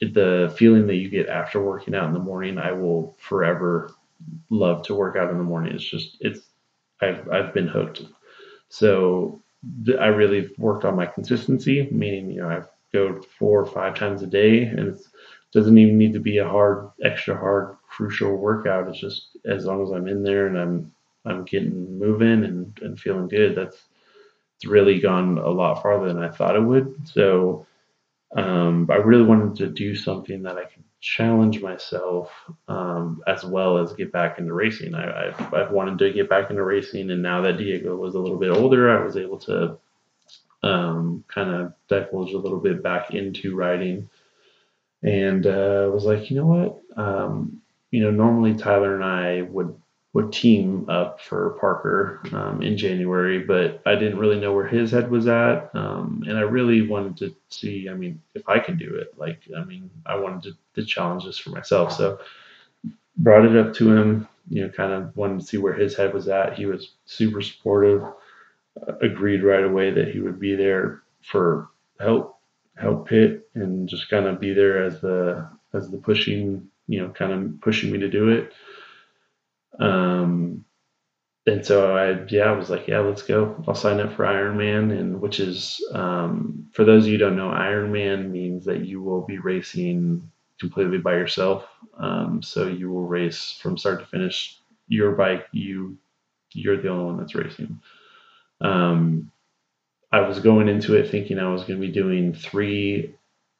the 0.00 0.54
feeling 0.56 0.86
that 0.86 0.96
you 0.96 1.08
get 1.08 1.28
after 1.28 1.62
working 1.62 1.94
out 1.94 2.06
in 2.06 2.12
the 2.12 2.18
morning, 2.18 2.58
I 2.58 2.72
will 2.72 3.16
forever 3.18 3.92
love 4.50 4.82
to 4.84 4.94
work 4.94 5.16
out 5.16 5.30
in 5.30 5.38
the 5.38 5.44
morning. 5.44 5.74
It's 5.74 5.84
just 5.84 6.16
it's 6.20 6.40
I've 7.00 7.28
I've 7.30 7.54
been 7.54 7.68
hooked. 7.68 8.02
So 8.68 9.42
I 9.98 10.06
really 10.06 10.50
worked 10.58 10.84
on 10.84 10.96
my 10.96 11.06
consistency, 11.06 11.88
meaning 11.90 12.30
you 12.30 12.42
know 12.42 12.48
I've 12.48 12.68
go 12.92 13.20
four 13.38 13.60
or 13.60 13.66
five 13.66 13.94
times 13.94 14.22
a 14.22 14.26
day, 14.26 14.62
and 14.62 14.80
it 14.80 15.00
doesn't 15.52 15.78
even 15.78 15.98
need 15.98 16.12
to 16.14 16.20
be 16.20 16.38
a 16.38 16.48
hard, 16.48 16.88
extra 17.04 17.36
hard, 17.36 17.76
crucial 17.88 18.36
workout. 18.36 18.88
It's 18.88 19.00
just 19.00 19.36
as 19.44 19.66
long 19.66 19.82
as 19.82 19.90
I'm 19.90 20.08
in 20.08 20.22
there 20.22 20.46
and 20.46 20.58
I'm 20.58 20.92
I'm 21.24 21.44
getting 21.44 21.98
moving 21.98 22.44
and, 22.44 22.78
and 22.82 22.98
feeling 22.98 23.28
good. 23.28 23.56
That's 23.56 23.82
it's 24.56 24.66
really 24.66 25.00
gone 25.00 25.38
a 25.38 25.50
lot 25.50 25.82
farther 25.82 26.08
than 26.08 26.22
I 26.22 26.30
thought 26.30 26.56
it 26.56 26.62
would. 26.62 27.08
So 27.08 27.65
um, 28.36 28.88
I 28.90 28.96
really 28.96 29.24
wanted 29.24 29.56
to 29.56 29.68
do 29.68 29.96
something 29.96 30.42
that 30.42 30.58
I 30.58 30.64
could 30.64 30.84
challenge 31.00 31.62
myself 31.62 32.30
um, 32.68 33.22
as 33.26 33.44
well 33.44 33.78
as 33.78 33.94
get 33.94 34.12
back 34.12 34.38
into 34.38 34.52
racing. 34.52 34.94
I, 34.94 35.32
have 35.36 35.54
I've 35.54 35.70
wanted 35.70 35.98
to 35.98 36.12
get 36.12 36.28
back 36.28 36.50
into 36.50 36.62
racing, 36.62 37.10
and 37.10 37.22
now 37.22 37.40
that 37.42 37.56
Diego 37.56 37.96
was 37.96 38.14
a 38.14 38.18
little 38.18 38.38
bit 38.38 38.50
older, 38.50 38.90
I 38.90 39.02
was 39.02 39.16
able 39.16 39.38
to 39.40 39.78
um, 40.62 41.24
kind 41.28 41.50
of 41.50 41.72
divulge 41.88 42.32
a 42.32 42.38
little 42.38 42.60
bit 42.60 42.82
back 42.82 43.14
into 43.14 43.56
writing. 43.56 44.08
And 45.02 45.46
uh, 45.46 45.88
was 45.92 46.04
like, 46.04 46.30
you 46.30 46.36
know 46.36 46.46
what? 46.46 47.02
Um, 47.02 47.62
you 47.90 48.02
know, 48.02 48.10
normally 48.10 48.54
Tyler 48.54 48.94
and 48.94 49.04
I 49.04 49.42
would 49.42 49.80
would 50.12 50.32
team 50.32 50.88
up 50.88 51.20
for 51.20 51.50
Parker 51.60 52.22
um, 52.32 52.62
in 52.62 52.78
January, 52.78 53.40
but 53.40 53.82
I 53.84 53.96
didn't 53.96 54.18
really 54.18 54.40
know 54.40 54.54
where 54.54 54.66
his 54.66 54.90
head 54.90 55.10
was 55.10 55.26
at, 55.26 55.70
um, 55.74 56.24
and 56.26 56.38
I 56.38 56.42
really 56.42 56.86
wanted 56.86 57.18
to 57.18 57.36
see. 57.50 57.88
I 57.88 57.94
mean, 57.94 58.22
if 58.34 58.48
I 58.48 58.58
could 58.58 58.78
do 58.78 58.94
it, 58.94 59.12
like, 59.18 59.40
I 59.56 59.64
mean, 59.64 59.90
I 60.06 60.16
wanted 60.16 60.54
to, 60.74 60.84
challenge 60.84 61.24
this 61.24 61.38
for 61.38 61.50
myself. 61.50 61.90
So 61.90 62.18
brought 63.16 63.46
it 63.46 63.56
up 63.56 63.72
to 63.74 63.96
him. 63.96 64.28
You 64.48 64.64
know, 64.64 64.68
kind 64.68 64.92
of 64.92 65.16
wanted 65.16 65.40
to 65.40 65.46
see 65.46 65.56
where 65.56 65.72
his 65.72 65.96
head 65.96 66.12
was 66.12 66.28
at. 66.28 66.54
He 66.54 66.66
was 66.66 66.92
super 67.06 67.40
supportive 67.40 68.02
agreed 69.00 69.42
right 69.42 69.64
away 69.64 69.90
that 69.90 70.08
he 70.08 70.20
would 70.20 70.38
be 70.38 70.54
there 70.54 71.02
for 71.22 71.68
help 71.98 72.38
help 72.76 73.08
pit 73.08 73.48
and 73.54 73.88
just 73.88 74.10
kind 74.10 74.26
of 74.26 74.40
be 74.40 74.52
there 74.52 74.84
as 74.84 75.00
the 75.00 75.48
as 75.72 75.90
the 75.90 75.96
pushing 75.96 76.68
you 76.86 77.00
know 77.00 77.08
kind 77.10 77.32
of 77.32 77.60
pushing 77.60 77.90
me 77.90 77.98
to 77.98 78.08
do 78.08 78.28
it 78.28 78.52
um 79.78 80.64
and 81.46 81.64
so 81.64 81.96
I 81.96 82.24
yeah 82.28 82.44
I 82.44 82.52
was 82.52 82.70
like 82.70 82.88
yeah 82.88 83.00
let's 83.00 83.22
go. 83.22 83.62
I'll 83.66 83.74
sign 83.74 84.00
up 84.00 84.14
for 84.14 84.24
Ironman 84.24 84.98
and 84.98 85.20
which 85.20 85.38
is 85.38 85.80
um, 85.92 86.68
for 86.72 86.84
those 86.84 87.04
of 87.04 87.08
you 87.08 87.18
who 87.18 87.24
don't 87.24 87.36
know 87.36 87.48
Ironman 87.50 88.30
means 88.30 88.64
that 88.64 88.84
you 88.84 89.00
will 89.00 89.24
be 89.24 89.38
racing 89.38 90.28
completely 90.58 90.98
by 90.98 91.12
yourself. 91.14 91.66
Um, 91.98 92.42
so 92.42 92.66
you 92.66 92.90
will 92.90 93.06
race 93.06 93.58
from 93.62 93.78
start 93.78 94.00
to 94.00 94.06
finish. 94.06 94.58
Your 94.88 95.12
bike 95.12 95.46
you 95.52 95.96
you're 96.52 96.80
the 96.80 96.88
only 96.88 97.04
one 97.04 97.18
that's 97.18 97.34
racing. 97.34 97.80
Um, 98.60 99.30
I 100.10 100.20
was 100.20 100.40
going 100.40 100.68
into 100.68 100.94
it 100.94 101.10
thinking 101.10 101.38
I 101.38 101.52
was 101.52 101.62
going 101.62 101.80
to 101.80 101.86
be 101.86 101.92
doing 101.92 102.32
three 102.32 103.14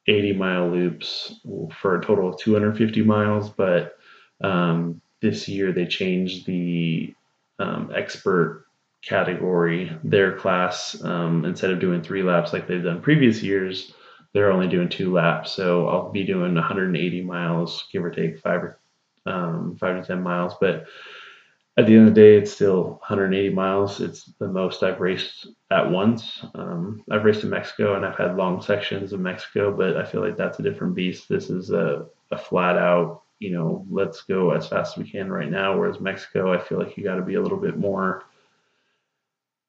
80 0.09 0.33
mile 0.35 0.69
loops 0.71 1.35
for 1.81 1.99
a 1.99 2.05
total 2.05 2.29
of 2.29 2.39
250 2.39 3.03
miles, 3.03 3.51
but 3.51 3.97
um, 4.43 5.01
this 5.21 5.49
year 5.49 5.73
they 5.73 5.87
changed 5.87 6.47
the 6.47 7.15
um, 7.59 7.91
expert 7.95 8.67
category, 9.03 9.97
their 10.03 10.37
class, 10.37 11.01
um, 11.03 11.45
instead 11.45 11.71
of 11.71 11.81
doing 11.81 12.03
three 12.03 12.23
laps 12.23 12.53
like 12.53 12.67
they've 12.67 12.83
done 12.83 13.01
previous 13.01 13.43
years, 13.43 13.95
they're 14.33 14.53
only 14.53 14.69
doing 14.69 14.89
two 14.89 15.13
laps. 15.13 15.53
So 15.53 15.89
I'll 15.89 16.11
be 16.11 16.25
doing 16.25 16.55
180 16.55 17.23
miles, 17.23 17.89
give 17.93 18.05
or 18.05 18.11
take 18.11 18.39
five 18.41 18.63
or 18.63 18.79
um, 19.25 19.77
five 19.81 20.01
to 20.01 20.07
10 20.07 20.23
miles. 20.23 20.55
But 20.61 20.87
at 21.79 21.87
the 21.87 21.95
end 21.95 22.09
of 22.09 22.15
the 22.15 22.21
day, 22.21 22.37
it's 22.37 22.53
still 22.53 23.01
180 23.07 23.51
miles. 23.51 24.01
It's 24.01 24.25
the 24.39 24.49
most 24.49 24.83
I've 24.83 25.01
raced 25.01 25.47
at 25.71 25.91
once. 25.91 26.45
Um, 26.55 27.03
I've 27.11 27.25
raced 27.25 27.45
in 27.45 27.51
Mexico 27.51 27.97
and 27.97 28.05
I've 28.05 28.17
had 28.17 28.37
long 28.37 28.63
sections 28.63 29.13
of 29.13 29.21
Mexico, 29.21 29.77
but 29.77 29.97
I 29.97 30.05
feel 30.05 30.21
like 30.21 30.37
that's 30.37 30.59
a 30.59 30.63
different 30.63 30.95
beast. 30.95 31.29
This 31.29 31.51
is 31.51 31.71
a, 31.71 32.07
a 32.31 32.39
flat 32.39 32.77
out, 32.77 33.23
you 33.39 33.53
know, 33.53 33.85
let's 33.91 34.23
go 34.23 34.53
as 34.53 34.69
fast 34.69 34.97
as 34.97 35.05
we 35.05 35.11
can 35.11 35.31
right 35.31 35.51
now. 35.51 35.79
Whereas 35.79 36.01
Mexico, 36.01 36.53
I 36.53 36.63
feel 36.63 36.79
like 36.79 36.97
you 36.97 37.05
got 37.05 37.17
to 37.17 37.23
be 37.23 37.35
a 37.35 37.43
little 37.43 37.59
bit 37.59 37.77
more 37.77 38.25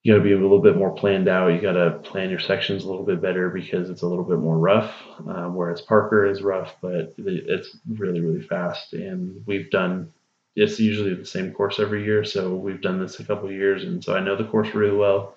you 0.07 0.13
got 0.13 0.19
to 0.19 0.23
be 0.23 0.31
a 0.31 0.39
little 0.39 0.61
bit 0.61 0.77
more 0.77 0.95
planned 0.95 1.27
out. 1.27 1.49
You 1.49 1.59
got 1.59 1.73
to 1.73 1.99
plan 2.01 2.29
your 2.29 2.39
sections 2.39 2.85
a 2.85 2.87
little 2.87 3.03
bit 3.03 3.21
better 3.21 3.49
because 3.49 3.89
it's 3.89 4.03
a 4.03 4.07
little 4.07 4.23
bit 4.23 4.39
more 4.39 4.57
rough. 4.57 4.93
Um, 5.27 5.53
whereas 5.53 5.81
Parker 5.81 6.25
is 6.25 6.41
rough, 6.41 6.75
but 6.81 7.13
it's 7.17 7.75
really 7.89 8.21
really 8.21 8.41
fast. 8.41 8.93
And 8.93 9.43
we've 9.45 9.69
done 9.69 10.13
it's 10.55 10.79
usually 10.79 11.13
the 11.13 11.25
same 11.25 11.51
course 11.51 11.77
every 11.77 12.05
year, 12.05 12.23
so 12.23 12.55
we've 12.55 12.81
done 12.81 13.01
this 13.01 13.19
a 13.19 13.25
couple 13.25 13.51
years, 13.51 13.83
and 13.83 14.01
so 14.01 14.15
I 14.15 14.21
know 14.21 14.37
the 14.37 14.45
course 14.45 14.73
really 14.73 14.95
well. 14.95 15.35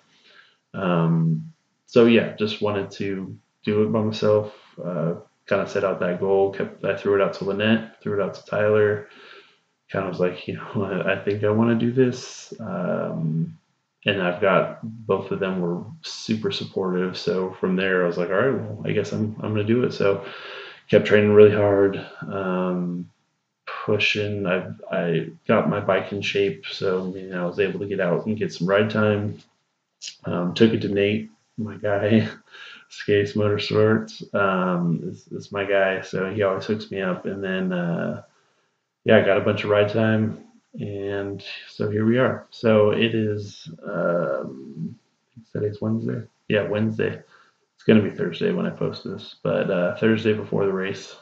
Um, 0.73 1.53
so 1.87 2.07
yeah, 2.07 2.37
just 2.37 2.63
wanted 2.63 2.93
to 2.93 3.37
do 3.65 3.83
it 3.83 3.93
by 3.93 4.03
myself. 4.03 4.55
Uh, 4.83 5.15
kind 5.51 5.61
of 5.61 5.71
set 5.71 5.85
out 5.85 6.01
that 6.01 6.21
goal. 6.21 6.53
Kept 6.53 6.83
I 6.85 6.97
threw 6.97 7.17
it 7.17 7.21
out 7.21 7.35
to 7.35 7.45
Lynette, 7.45 8.01
threw 8.01 8.19
it 8.19 8.25
out 8.25 8.35
to 8.35 8.45
Tyler. 8.47 9.09
Kind 9.91 10.07
of 10.07 10.11
was 10.11 10.21
like, 10.21 10.47
you 10.49 10.55
know, 10.55 11.05
I 11.07 11.23
think 11.23 11.45
I 11.45 11.51
want 11.51 11.79
to 11.79 11.87
do 11.87 11.93
this. 11.93 12.55
Um, 12.61 13.59
and 14.07 14.23
I've 14.23 14.41
got 14.41 14.79
both 14.83 15.31
of 15.31 15.41
them 15.41 15.61
were 15.61 15.85
super 16.03 16.51
supportive. 16.51 17.19
So 17.19 17.55
from 17.61 17.77
there, 17.77 18.05
I 18.05 18.07
was 18.07 18.17
like, 18.17 18.31
all 18.31 18.37
right, 18.37 18.55
well, 18.55 18.83
I 18.87 18.93
guess 18.93 19.13
I'm 19.13 19.37
I'm 19.43 19.53
gonna 19.53 19.65
do 19.65 19.85
it. 19.85 19.93
So 19.93 20.25
kept 20.89 21.07
training 21.07 21.35
really 21.35 21.55
hard, 21.55 21.97
um, 22.23 23.11
pushing. 23.85 24.47
I 24.47 24.69
I 24.91 25.29
got 25.47 25.69
my 25.69 25.81
bike 25.81 26.13
in 26.13 26.23
shape, 26.23 26.65
so 26.67 27.03
I, 27.03 27.11
mean, 27.11 27.35
I 27.35 27.45
was 27.45 27.61
able 27.61 27.81
to 27.81 27.87
get 27.87 28.01
out 28.01 28.25
and 28.25 28.39
get 28.39 28.53
some 28.53 28.69
ride 28.69 28.89
time. 28.89 29.39
Um, 30.25 30.55
took 30.55 30.73
it 30.73 30.81
to 30.81 30.89
Nate, 30.89 31.29
my 31.59 31.77
guy, 31.77 32.27
Skates 32.91 33.33
Motorsports. 33.33 34.35
Um, 34.35 35.01
is, 35.05 35.27
is 35.29 35.51
my 35.51 35.65
guy, 35.65 36.03
so 36.03 36.31
he 36.31 36.43
always 36.43 36.67
hooks 36.67 36.91
me 36.91 37.01
up. 37.01 37.25
And 37.25 37.43
then 37.43 37.73
uh, 37.73 38.23
yeah, 39.05 39.19
I 39.19 39.23
got 39.25 39.39
a 39.39 39.45
bunch 39.45 39.65
of 39.65 39.71
ride 39.71 39.89
time 39.89 40.45
and 40.79 41.43
so 41.69 41.91
here 41.91 42.07
we 42.07 42.19
are. 42.19 42.47
So 42.51 42.91
it 42.91 43.15
is, 43.15 43.69
um, 43.85 44.97
today's 45.53 45.81
Wednesday. 45.81 46.23
Yeah, 46.49 46.69
Wednesday. 46.69 47.23
It's 47.75 47.85
to 47.85 48.03
be 48.03 48.11
Thursday 48.11 48.53
when 48.53 48.67
I 48.67 48.71
post 48.71 49.05
this, 49.05 49.37
but 49.43 49.71
uh, 49.71 49.97
Thursday 49.97 50.35
before 50.35 50.67
the 50.67 50.73
race, 50.73 51.17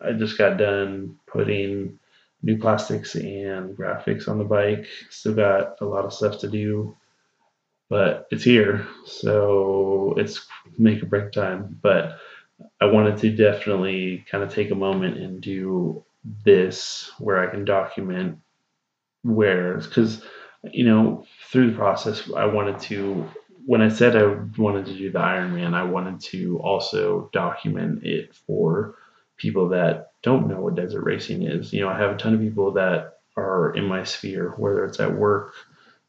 I 0.00 0.12
just 0.12 0.38
got 0.38 0.58
done 0.58 1.16
putting 1.26 1.98
new 2.42 2.58
plastics 2.58 3.14
and 3.14 3.76
graphics 3.76 4.28
on 4.28 4.38
the 4.38 4.44
bike. 4.44 4.86
Still 5.10 5.34
got 5.34 5.80
a 5.80 5.84
lot 5.84 6.04
of 6.04 6.12
stuff 6.12 6.38
to 6.40 6.48
do, 6.48 6.94
but 7.88 8.26
it's 8.30 8.44
here. 8.44 8.86
So 9.06 10.14
it's 10.16 10.46
make 10.78 11.02
or 11.02 11.06
break 11.06 11.32
time. 11.32 11.78
But 11.82 12.18
I 12.80 12.86
wanted 12.86 13.18
to 13.18 13.30
definitely 13.36 14.24
kind 14.30 14.44
of 14.44 14.52
take 14.52 14.70
a 14.70 14.76
moment 14.76 15.18
and 15.18 15.40
do 15.40 16.04
this 16.44 17.10
where 17.18 17.38
I 17.38 17.50
can 17.50 17.64
document 17.64 18.38
wears 19.24 19.86
because 19.86 20.22
you 20.72 20.84
know 20.84 21.26
through 21.50 21.70
the 21.70 21.76
process 21.76 22.30
I 22.34 22.46
wanted 22.46 22.78
to 22.80 23.28
when 23.66 23.80
I 23.80 23.88
said 23.88 24.16
I 24.16 24.26
wanted 24.58 24.86
to 24.86 24.94
do 24.94 25.10
the 25.10 25.18
Ironman 25.18 25.74
I 25.74 25.84
wanted 25.84 26.20
to 26.30 26.58
also 26.60 27.30
document 27.32 28.04
it 28.04 28.34
for 28.46 28.96
people 29.36 29.70
that 29.70 30.12
don't 30.22 30.48
know 30.48 30.60
what 30.60 30.76
desert 30.76 31.02
racing 31.02 31.42
is 31.42 31.72
you 31.72 31.80
know 31.80 31.88
I 31.88 31.98
have 31.98 32.12
a 32.12 32.16
ton 32.16 32.34
of 32.34 32.40
people 32.40 32.72
that 32.72 33.18
are 33.36 33.74
in 33.74 33.84
my 33.84 34.04
sphere 34.04 34.54
whether 34.56 34.84
it's 34.84 35.00
at 35.00 35.14
work 35.14 35.54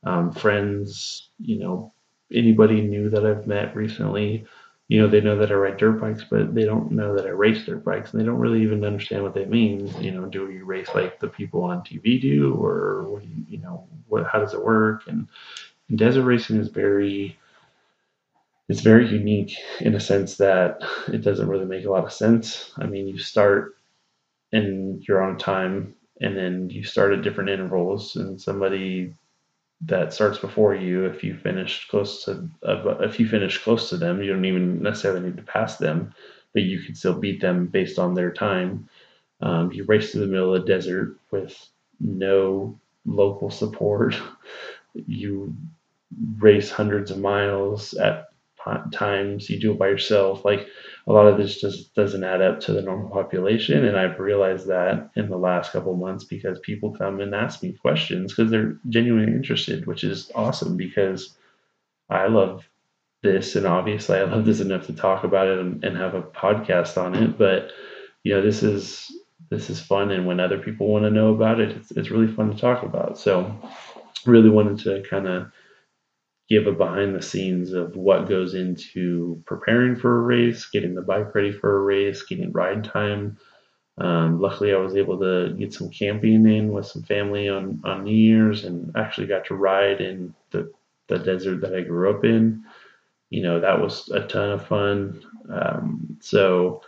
um, 0.06 0.32
friends 0.32 1.30
you 1.40 1.60
know 1.60 1.92
anybody 2.34 2.82
new 2.82 3.10
that 3.10 3.26
I've 3.26 3.48
met 3.48 3.76
recently 3.76 4.46
you 4.88 5.02
know, 5.02 5.08
they 5.08 5.22
know 5.22 5.38
that 5.38 5.52
I 5.52 5.56
ride 5.56 5.78
dirt 5.78 6.00
bikes, 6.00 6.24
but 6.30 6.54
they 6.54 6.64
don't 6.64 6.92
know 6.92 7.16
that 7.16 7.26
I 7.26 7.30
race 7.30 7.66
dirt 7.66 7.84
bikes, 7.84 8.12
and 8.12 8.22
they 8.22 8.26
don't 8.26 8.38
really 8.40 8.62
even 8.62 8.86
understand 8.86 9.24
what 9.24 9.34
that 9.34 9.50
means. 9.50 9.96
You 10.00 10.12
know, 10.12 10.26
do 10.28 10.50
you 10.52 10.64
race 10.64 10.90
like 10.94 11.20
the 11.20 11.28
people 11.28 11.64
on 11.64 11.82
TV 11.82 12.22
do, 12.22 12.54
or 12.54 13.20
you, 13.24 13.46
you 13.50 13.58
know, 13.58 13.88
what, 14.08 14.28
how 14.28 14.40
does 14.40 14.54
it 14.54 14.64
work? 14.64 15.08
And, 15.08 15.28
and 15.90 15.98
desert 15.98 16.24
racing 16.24 16.58
is 16.58 16.68
very, 16.68 17.36
it's 18.70 18.82
very 18.82 19.10
unique 19.10 19.58
in 19.80 19.96
a 19.96 20.00
sense 20.00 20.38
that 20.38 20.82
it 21.08 21.24
doesn't 21.24 21.48
really 21.48 21.66
make 21.66 21.86
a 21.86 21.92
lot 21.92 22.06
of 22.06 22.14
sense. 22.14 22.72
I 22.78 22.86
mean, 22.86 23.08
you 23.08 23.18
start 23.18 23.76
and 24.52 25.04
you're 25.08 25.24
on 25.24 25.40
time, 25.40 25.96
and 26.22 26.38
then 26.38 26.70
you 26.70 26.84
start 26.84 27.12
at 27.12 27.24
different 27.24 27.50
intervals, 27.50 28.18
and 28.18 28.40
somebody 28.40 29.16
that 29.82 30.14
starts 30.14 30.38
before 30.40 30.74
you 30.74 31.06
if 31.06 31.24
you 31.24 31.36
finish 31.36 31.88
close 31.90 32.24
to 32.24 32.50
if 33.02 33.20
you 33.20 33.28
finish 33.28 33.62
close 33.62 33.90
to 33.90 33.98
them 33.98 34.22
you 34.22 34.32
don't 34.32 34.46
even 34.46 34.82
necessarily 34.82 35.22
need 35.22 35.38
to 35.38 35.44
pass 35.44 35.78
them 35.78 36.14
but 36.56 36.64
you 36.64 36.80
can 36.80 36.96
still 36.96 37.14
beat 37.14 37.42
them 37.42 37.68
based 37.68 38.00
on 38.00 38.16
their 38.16 38.32
time. 38.32 38.90
Um, 39.42 39.72
you 39.74 39.84
race 39.84 40.14
to 40.14 40.20
the 40.20 40.26
middle 40.26 40.56
of 40.56 40.62
the 40.62 40.68
desert 40.68 41.18
with 41.30 41.54
no 42.00 42.80
local 43.06 43.52
support. 43.52 44.16
You 45.08 45.54
race 46.38 46.72
hundreds 46.72 47.12
of 47.12 47.20
miles 47.20 47.94
at 47.96 48.30
times 48.92 49.50
you 49.50 49.60
do 49.60 49.72
it 49.72 49.80
by 49.80 49.88
yourself 49.88 50.44
like 50.46 50.68
a 51.08 51.14
lot 51.14 51.28
of 51.28 51.38
this 51.38 51.62
just 51.62 51.94
doesn't 51.94 52.24
add 52.24 52.42
up 52.42 52.60
to 52.60 52.74
the 52.74 52.82
normal 52.82 53.10
population. 53.10 53.86
And 53.86 53.98
i've 53.98 54.20
realized 54.20 54.68
that 54.68 55.12
in 55.16 55.30
the 55.30 55.38
last 55.38 55.72
couple 55.72 55.96
months 55.96 56.24
because 56.24 56.60
people 56.60 56.96
come 56.96 57.20
and 57.20 57.34
ask 57.36 57.62
me 57.62 57.74
questions 57.74 58.34
because 58.34 58.52
they're 58.52 58.78
genuinely 58.90 59.32
interested 59.34 59.86
which 59.86 60.04
is 60.04 60.32
awesome 60.36 60.78
because 60.78 61.36
i 62.10 62.28
love 62.28 62.68
this 63.24 63.56
and 63.56 63.66
obviously 63.66 64.18
i 64.18 64.24
love 64.24 64.46
this 64.46 64.60
enough 64.60 64.86
to 64.88 64.94
talk 64.94 65.24
about 65.24 65.48
it 65.48 65.60
and, 65.60 65.84
and 65.84 65.98
have 65.98 66.14
a 66.14 66.22
podcast 66.22 67.02
on 67.02 67.16
it. 67.16 67.38
But 67.38 67.72
you 68.24 68.34
know 68.34 68.42
this 68.42 68.64
is 68.64 69.12
this 69.50 69.70
is 69.70 69.80
fun 69.80 70.12
and 70.12 70.26
when 70.26 70.40
other 70.40 70.58
people 70.58 70.88
want 70.88 71.04
to 71.06 71.12
know 71.12 71.34
about 71.34 71.60
it 71.60 71.70
it's, 71.70 71.92
it's 71.92 72.10
really 72.10 72.32
fun 72.32 72.52
to 72.52 72.60
talk 72.60 72.84
about. 72.84 73.18
So 73.18 73.56
really 74.26 74.50
wanted 74.50 74.80
to 74.80 75.08
kind 75.08 75.28
of 75.28 75.52
give 76.50 76.68
a 76.68 76.72
behind 76.72 77.16
the 77.16 77.22
scenes 77.22 77.74
of 77.74 77.96
what 77.96 78.30
goes 78.30 78.54
into 78.54 79.42
preparing 79.46 79.96
for 79.96 80.18
a 80.18 80.22
race, 80.22 80.66
getting 80.68 80.94
the 80.94 81.02
bike 81.02 81.34
ready 81.34 81.52
for 81.52 81.78
a 81.78 81.82
race, 81.82 82.22
getting 82.24 82.52
ride 82.52 82.84
time. 82.84 83.38
Um, 83.98 84.40
luckily, 84.40 84.74
I 84.74 84.78
was 84.78 84.96
able 84.96 85.20
to 85.20 85.56
get 85.58 85.74
some 85.74 85.90
camping 85.90 86.46
in 86.46 86.72
with 86.72 86.86
some 86.86 87.04
family 87.04 87.50
on, 87.50 87.82
on 87.84 88.04
New 88.04 88.16
Year's 88.16 88.64
and 88.66 88.92
actually 88.96 89.28
got 89.28 89.46
to 89.46 89.56
ride 89.56 90.02
in 90.02 90.36
the, 90.52 90.72
the 91.08 91.18
desert 91.18 91.62
that 91.62 91.74
I 91.74 91.82
grew 91.82 92.16
up 92.16 92.24
in. 92.24 92.64
You 93.30 93.42
know, 93.42 93.60
that 93.60 93.82
was 93.82 94.10
a 94.10 94.22
ton 94.28 94.52
of 94.52 94.68
fun. 94.68 95.24
Um, 95.50 96.18
so, 96.22 96.82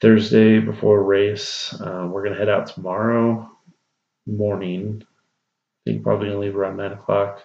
Thursday 0.00 0.58
before 0.58 1.02
race, 1.02 1.74
uh, 1.80 2.08
we're 2.10 2.22
going 2.22 2.34
to 2.34 2.38
head 2.38 2.48
out 2.48 2.66
tomorrow 2.66 3.50
morning. 4.26 5.02
I 5.02 5.90
think 5.90 6.02
probably 6.02 6.28
going 6.28 6.40
to 6.40 6.46
leave 6.46 6.56
around 6.56 6.76
9 6.76 6.92
o'clock 6.92 7.42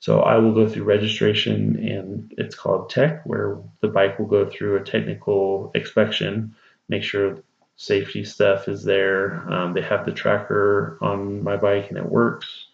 so 0.00 0.20
I 0.20 0.38
will 0.38 0.52
go 0.52 0.68
through 0.68 0.84
registration 0.84 1.76
and 1.76 2.32
it's 2.38 2.54
called 2.54 2.90
tech, 2.90 3.24
where 3.26 3.58
the 3.80 3.88
bike 3.88 4.18
will 4.18 4.26
go 4.26 4.48
through 4.48 4.76
a 4.76 4.84
technical 4.84 5.72
inspection, 5.74 6.54
make 6.88 7.02
sure 7.02 7.42
safety 7.76 8.24
stuff 8.24 8.68
is 8.68 8.84
there. 8.84 9.44
Um, 9.52 9.72
they 9.72 9.82
have 9.82 10.04
the 10.04 10.12
tracker 10.12 10.98
on 11.00 11.42
my 11.42 11.56
bike 11.56 11.88
and 11.88 11.98
it 11.98 12.06
works, 12.06 12.66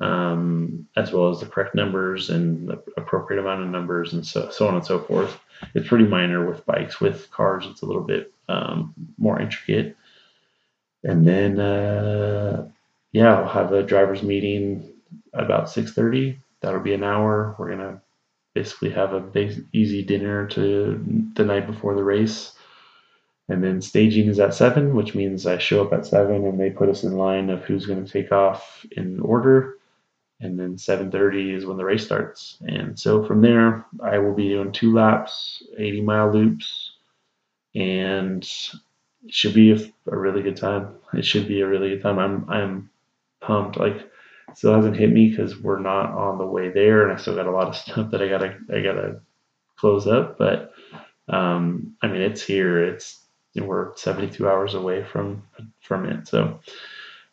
um, 0.00 0.86
as 0.94 1.10
well 1.10 1.30
as 1.30 1.40
the 1.40 1.46
correct 1.46 1.74
numbers 1.74 2.28
and 2.28 2.68
the 2.68 2.82
appropriate 2.98 3.40
amount 3.40 3.62
of 3.62 3.68
numbers 3.68 4.12
and 4.12 4.26
so, 4.26 4.50
so 4.50 4.68
on 4.68 4.74
and 4.74 4.84
so 4.84 4.98
forth. 4.98 5.40
It's 5.74 5.88
pretty 5.88 6.06
minor 6.06 6.48
with 6.48 6.66
bikes. 6.66 7.00
With 7.00 7.30
cars, 7.30 7.64
it's 7.66 7.82
a 7.82 7.86
little 7.86 8.04
bit 8.04 8.32
um, 8.48 8.94
more 9.16 9.40
intricate. 9.40 9.96
And 11.02 11.26
then, 11.26 11.58
uh, 11.58 12.68
yeah, 13.12 13.38
I'll 13.38 13.48
have 13.48 13.72
a 13.72 13.82
driver's 13.82 14.22
meeting 14.22 14.92
about 15.32 15.68
6:30 15.68 16.38
that'll 16.62 16.80
be 16.80 16.94
an 16.94 17.04
hour. 17.04 17.54
We're 17.58 17.70
gonna 17.70 18.02
basically 18.54 18.90
have 18.90 19.12
a 19.14 19.20
base, 19.20 19.60
easy 19.72 20.02
dinner 20.04 20.46
to 20.48 21.30
the 21.36 21.44
night 21.44 21.66
before 21.66 21.94
the 21.94 22.04
race. 22.04 22.54
And 23.48 23.64
then 23.64 23.80
staging 23.82 24.28
is 24.28 24.40
at 24.40 24.54
seven, 24.54 24.94
which 24.94 25.14
means 25.14 25.46
I 25.46 25.58
show 25.58 25.84
up 25.84 25.92
at 25.92 26.06
seven 26.06 26.46
and 26.46 26.60
they 26.60 26.70
put 26.70 26.88
us 26.88 27.04
in 27.04 27.16
line 27.16 27.50
of 27.50 27.64
who's 27.64 27.86
going 27.86 28.04
to 28.04 28.10
take 28.12 28.32
off 28.32 28.86
in 28.92 29.20
order. 29.20 29.76
and 30.40 30.58
then 30.58 30.76
7:30 30.78 31.54
is 31.54 31.66
when 31.66 31.76
the 31.76 31.84
race 31.84 32.04
starts. 32.04 32.58
And 32.66 32.98
so 32.98 33.24
from 33.24 33.40
there, 33.42 33.84
I 34.02 34.18
will 34.18 34.34
be 34.34 34.48
doing 34.50 34.72
two 34.72 34.94
laps, 34.94 35.62
80 35.78 36.00
mile 36.02 36.32
loops, 36.32 36.92
and 37.74 38.42
it 39.24 39.34
should 39.34 39.54
be 39.54 39.72
a, 39.72 39.76
a 40.12 40.16
really 40.18 40.42
good 40.42 40.56
time. 40.56 40.94
It 41.14 41.24
should 41.24 41.48
be 41.48 41.60
a 41.60 41.68
really 41.68 41.90
good 41.90 42.02
time. 42.02 42.18
I'm 42.18 42.48
I'm 42.50 42.90
pumped. 43.40 43.78
Like 43.78 44.07
still 44.58 44.74
hasn't 44.74 44.96
hit 44.96 45.12
me 45.12 45.28
because 45.28 45.56
we're 45.56 45.78
not 45.78 46.10
on 46.10 46.36
the 46.36 46.44
way 46.44 46.68
there, 46.68 47.04
and 47.04 47.12
I 47.12 47.20
still 47.20 47.36
got 47.36 47.46
a 47.46 47.52
lot 47.52 47.68
of 47.68 47.76
stuff 47.82 48.10
that 48.10 48.20
I 48.20 48.28
gotta 48.28 48.58
I 48.74 48.80
gotta 48.82 49.20
close 49.76 50.08
up. 50.08 50.36
But 50.36 50.72
um, 51.28 51.94
I 52.02 52.08
mean, 52.08 52.22
it's 52.22 52.42
here. 52.42 52.82
It's 52.84 53.24
we're 53.54 53.96
72 53.96 54.48
hours 54.48 54.74
away 54.74 55.04
from 55.04 55.44
from 55.80 56.06
it. 56.06 56.26
So 56.26 56.58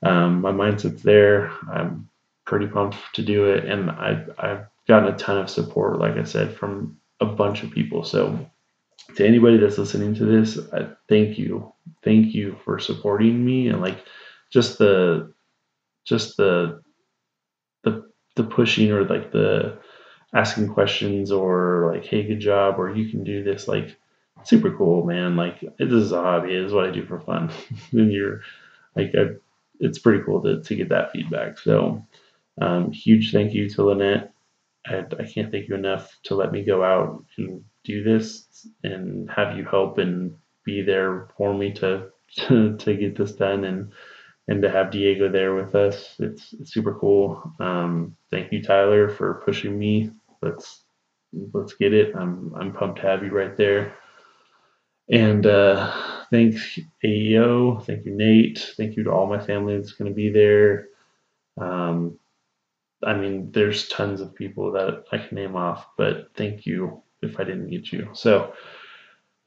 um, 0.04 0.42
my 0.42 0.52
mindset's 0.52 1.02
there. 1.02 1.52
I'm 1.72 2.08
pretty 2.46 2.68
pumped 2.68 2.98
to 3.16 3.24
do 3.24 3.50
it, 3.50 3.66
and 3.66 3.90
I've 3.90 4.30
I've 4.38 4.66
gotten 4.88 5.12
a 5.12 5.18
ton 5.18 5.40
of 5.40 5.50
support, 5.50 5.98
like 5.98 6.18
I 6.18 6.24
said, 6.26 6.56
from 6.56 6.96
a 7.22 7.26
bunch 7.26 7.64
of 7.64 7.72
people. 7.72 8.04
So 8.04 8.48
to 9.16 9.26
anybody 9.26 9.58
that's 9.58 9.80
listening 9.80 10.14
to 10.16 10.26
this, 10.26 10.60
I 10.72 10.90
thank 11.10 11.40
you, 11.40 11.74
thank 12.04 12.36
you 12.36 12.56
for 12.64 12.78
supporting 12.78 13.44
me 13.44 13.70
and 13.70 13.82
like 13.82 13.98
just 14.52 14.78
the 14.78 15.34
just 16.06 16.38
the 16.38 16.85
the 18.36 18.44
pushing 18.44 18.92
or 18.92 19.06
like 19.06 19.32
the 19.32 19.78
asking 20.34 20.68
questions 20.68 21.32
or 21.32 21.92
like 21.94 22.06
hey 22.06 22.24
good 22.24 22.40
job 22.40 22.78
or 22.78 22.94
you 22.94 23.10
can 23.10 23.24
do 23.24 23.44
this 23.44 23.68
like 23.68 23.96
super 24.44 24.76
cool 24.76 25.06
man. 25.06 25.36
Like 25.36 25.62
this 25.62 25.92
is 25.92 26.12
a 26.12 26.22
hobby. 26.22 26.54
It 26.56 26.64
is 26.64 26.74
what 26.74 26.86
i 26.86 26.92
do 26.92 27.06
for 27.06 27.20
fun. 27.20 27.52
And 27.92 28.12
you're 28.12 28.42
like 28.96 29.14
I, 29.16 29.36
it's 29.80 30.00
pretty 30.00 30.24
cool 30.24 30.42
to, 30.44 30.62
to 30.62 30.76
get 30.76 30.90
that 30.90 31.12
feedback. 31.12 31.58
So 31.60 32.06
um, 32.62 32.92
huge 32.92 33.32
thank 33.32 33.54
you 33.54 33.70
to 33.72 33.84
lynette. 33.84 34.34
I, 34.86 35.06
I 35.20 35.26
can't 35.26 35.52
thank 35.52 35.68
you 35.68 35.76
enough 35.76 36.18
to 36.24 36.36
let 36.36 36.52
me 36.52 36.64
go 36.64 36.84
out 36.84 37.24
and 37.38 37.64
do 37.84 38.04
this 38.04 38.68
and 38.84 39.30
have 39.30 39.58
you 39.58 39.66
help 39.66 39.98
and 39.98 40.36
be 40.64 40.82
there 40.82 41.30
for 41.38 41.54
me 41.54 41.74
to 41.74 42.10
to, 42.38 42.78
to 42.80 42.96
get 42.96 43.18
this 43.18 43.34
done 43.34 43.64
and 43.64 43.92
and 44.48 44.62
to 44.62 44.70
have 44.70 44.92
Diego 44.92 45.30
there 45.30 45.56
with 45.56 45.76
us. 45.76 46.16
It's, 46.20 46.54
it's 46.54 46.74
super 46.74 46.96
cool. 46.96 47.52
Um, 47.60 48.16
thank 48.32 48.52
you, 48.52 48.62
Tyler, 48.62 49.10
for 49.10 49.42
pushing 49.46 49.78
me. 49.78 50.12
Let's 50.42 50.84
let's 51.54 51.74
get 51.74 51.94
it. 51.94 52.16
I'm 52.16 52.54
I'm 52.56 52.74
pumped 52.74 53.02
to 53.02 53.08
have 53.08 53.24
you 53.24 53.32
right 53.32 53.58
there. 53.58 53.96
And 55.10 55.46
uh, 55.46 55.92
thanks 56.32 56.80
AEO. 57.04 57.86
Thank 57.86 58.06
you, 58.06 58.16
Nate. 58.16 58.74
Thank 58.78 58.96
you 58.96 59.04
to 59.04 59.12
all 59.12 59.28
my 59.28 59.40
family 59.40 59.78
that's 59.78 59.92
going 59.94 60.10
to 60.10 60.16
be 60.16 60.30
there. 60.30 60.88
Um, 61.60 62.18
I 63.04 63.14
mean, 63.14 63.52
there's 63.52 63.88
tons 63.88 64.20
of 64.22 64.34
people 64.34 64.72
that 64.72 65.06
I 65.12 65.20
can 65.20 65.36
name 65.36 65.56
off, 65.56 65.86
but 65.98 66.32
thank 66.36 66.66
you 66.66 67.04
if 67.22 67.40
I 67.40 67.44
didn't 67.44 67.70
get 67.70 67.92
you. 67.92 68.10
So, 68.14 68.54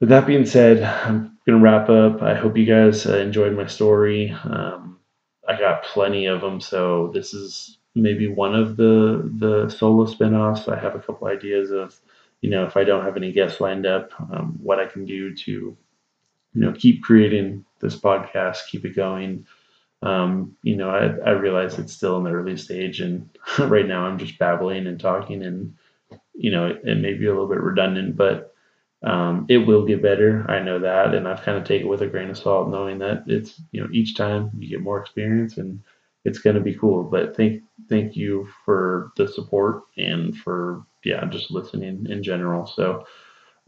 with 0.01 0.11
that 0.11 0.27
being 0.27 0.47
said, 0.47 0.83
I'm 0.83 1.39
going 1.47 1.59
to 1.59 1.65
wrap 1.65 1.89
up. 1.89 2.23
I 2.23 2.35
hope 2.35 2.57
you 2.57 2.67
guys 2.67 3.07
uh, 3.07 3.17
enjoyed 3.17 3.57
my 3.57 3.67
story. 3.67 4.31
Um, 4.45 4.99
I 5.47 5.59
got 5.59 5.83
plenty 5.83 6.27
of 6.27 6.41
them, 6.41 6.61
so 6.61 7.11
this 7.15 7.35
is 7.35 7.79
maybe 7.95 8.29
one 8.29 8.55
of 8.55 8.77
the 8.77 9.29
the 9.39 9.69
solo 9.71 10.07
spinoffs. 10.07 10.69
I 10.69 10.79
have 10.79 10.95
a 10.95 11.01
couple 11.01 11.27
ideas 11.27 11.71
of, 11.71 11.99
you 12.43 12.51
know, 12.51 12.65
if 12.65 12.77
I 12.77 12.85
don't 12.85 13.05
have 13.05 13.17
any 13.17 13.33
guests 13.33 13.61
lined 13.61 13.87
up, 13.87 14.13
um, 14.21 14.59
what 14.63 14.79
I 14.79 14.87
can 14.87 15.05
do 15.07 15.35
to, 15.35 15.51
you 15.53 15.77
know, 16.55 16.73
keep 16.73 17.03
creating 17.03 17.65
this 17.81 17.97
podcast, 17.97 18.69
keep 18.71 18.85
it 18.85 18.95
going. 18.95 19.47
Um, 20.03 20.57
you 20.63 20.77
know, 20.77 20.91
I, 20.91 21.07
I 21.29 21.33
realize 21.33 21.79
it's 21.79 21.95
still 21.95 22.19
in 22.19 22.25
the 22.25 22.31
early 22.31 22.57
stage, 22.57 23.01
and 23.01 23.29
right 23.59 23.87
now 23.87 24.05
I'm 24.05 24.19
just 24.19 24.39
babbling 24.39 24.87
and 24.87 25.01
talking, 25.01 25.43
and 25.43 25.75
you 26.35 26.53
know, 26.53 26.67
it, 26.67 26.83
it 26.85 26.99
may 26.99 27.15
be 27.15 27.27
a 27.27 27.31
little 27.31 27.49
bit 27.49 27.61
redundant, 27.61 28.17
but 28.17 28.48
um, 29.03 29.47
it 29.49 29.59
will 29.59 29.87
get 29.87 30.03
better. 30.03 30.45
I 30.51 30.61
know 30.61 30.79
that, 30.81 31.15
and 31.15 31.29
I've 31.29 31.43
kind 31.43 31.57
of 31.59 31.65
taken 31.65 31.87
it 31.87 31.91
with 31.91 32.03
a 32.03 32.07
grain 32.07 32.31
of 32.31 32.39
salt, 32.39 32.69
knowing 32.71 32.99
that 32.99 33.25
it's 33.27 33.61
you 33.73 33.81
know 33.81 33.89
each 33.93 34.17
time 34.17 34.51
you 34.59 34.69
get 34.69 34.83
more 34.83 35.01
experience 35.01 35.57
and 35.59 35.81
it's 36.25 36.39
going 36.41 36.57
to 36.57 36.63
be 36.63 36.75
cool. 36.75 37.05
But 37.05 37.37
thank 37.37 37.63
thank 37.89 38.17
you 38.17 38.49
for 38.65 39.13
the 39.17 39.29
support 39.29 39.85
and 39.97 40.37
for 40.37 40.85
yeah 41.05 41.25
just 41.27 41.51
listening 41.51 42.07
in 42.09 42.23
general. 42.23 42.67
So 42.67 43.07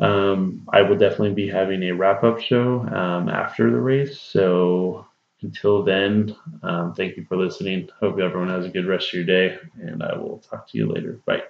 um, 0.00 0.66
I 0.72 0.82
will 0.82 0.96
definitely 0.96 1.34
be 1.34 1.48
having 1.48 1.82
a 1.84 1.92
wrap 1.92 2.24
up 2.24 2.40
show 2.40 2.80
um, 2.88 3.28
after 3.28 3.70
the 3.70 3.80
race. 3.80 4.20
So 4.20 5.06
until 5.42 5.82
then, 5.84 6.34
um, 6.62 6.94
thank 6.94 7.16
you 7.16 7.24
for 7.24 7.36
listening. 7.36 7.88
Hope 8.00 8.18
everyone 8.18 8.48
has 8.48 8.66
a 8.66 8.70
good 8.70 8.86
rest 8.86 9.08
of 9.08 9.14
your 9.14 9.24
day, 9.24 9.58
and 9.80 10.02
I 10.02 10.16
will 10.16 10.38
talk 10.38 10.68
to 10.70 10.78
you 10.78 10.88
later. 10.90 11.20
Bye. 11.26 11.42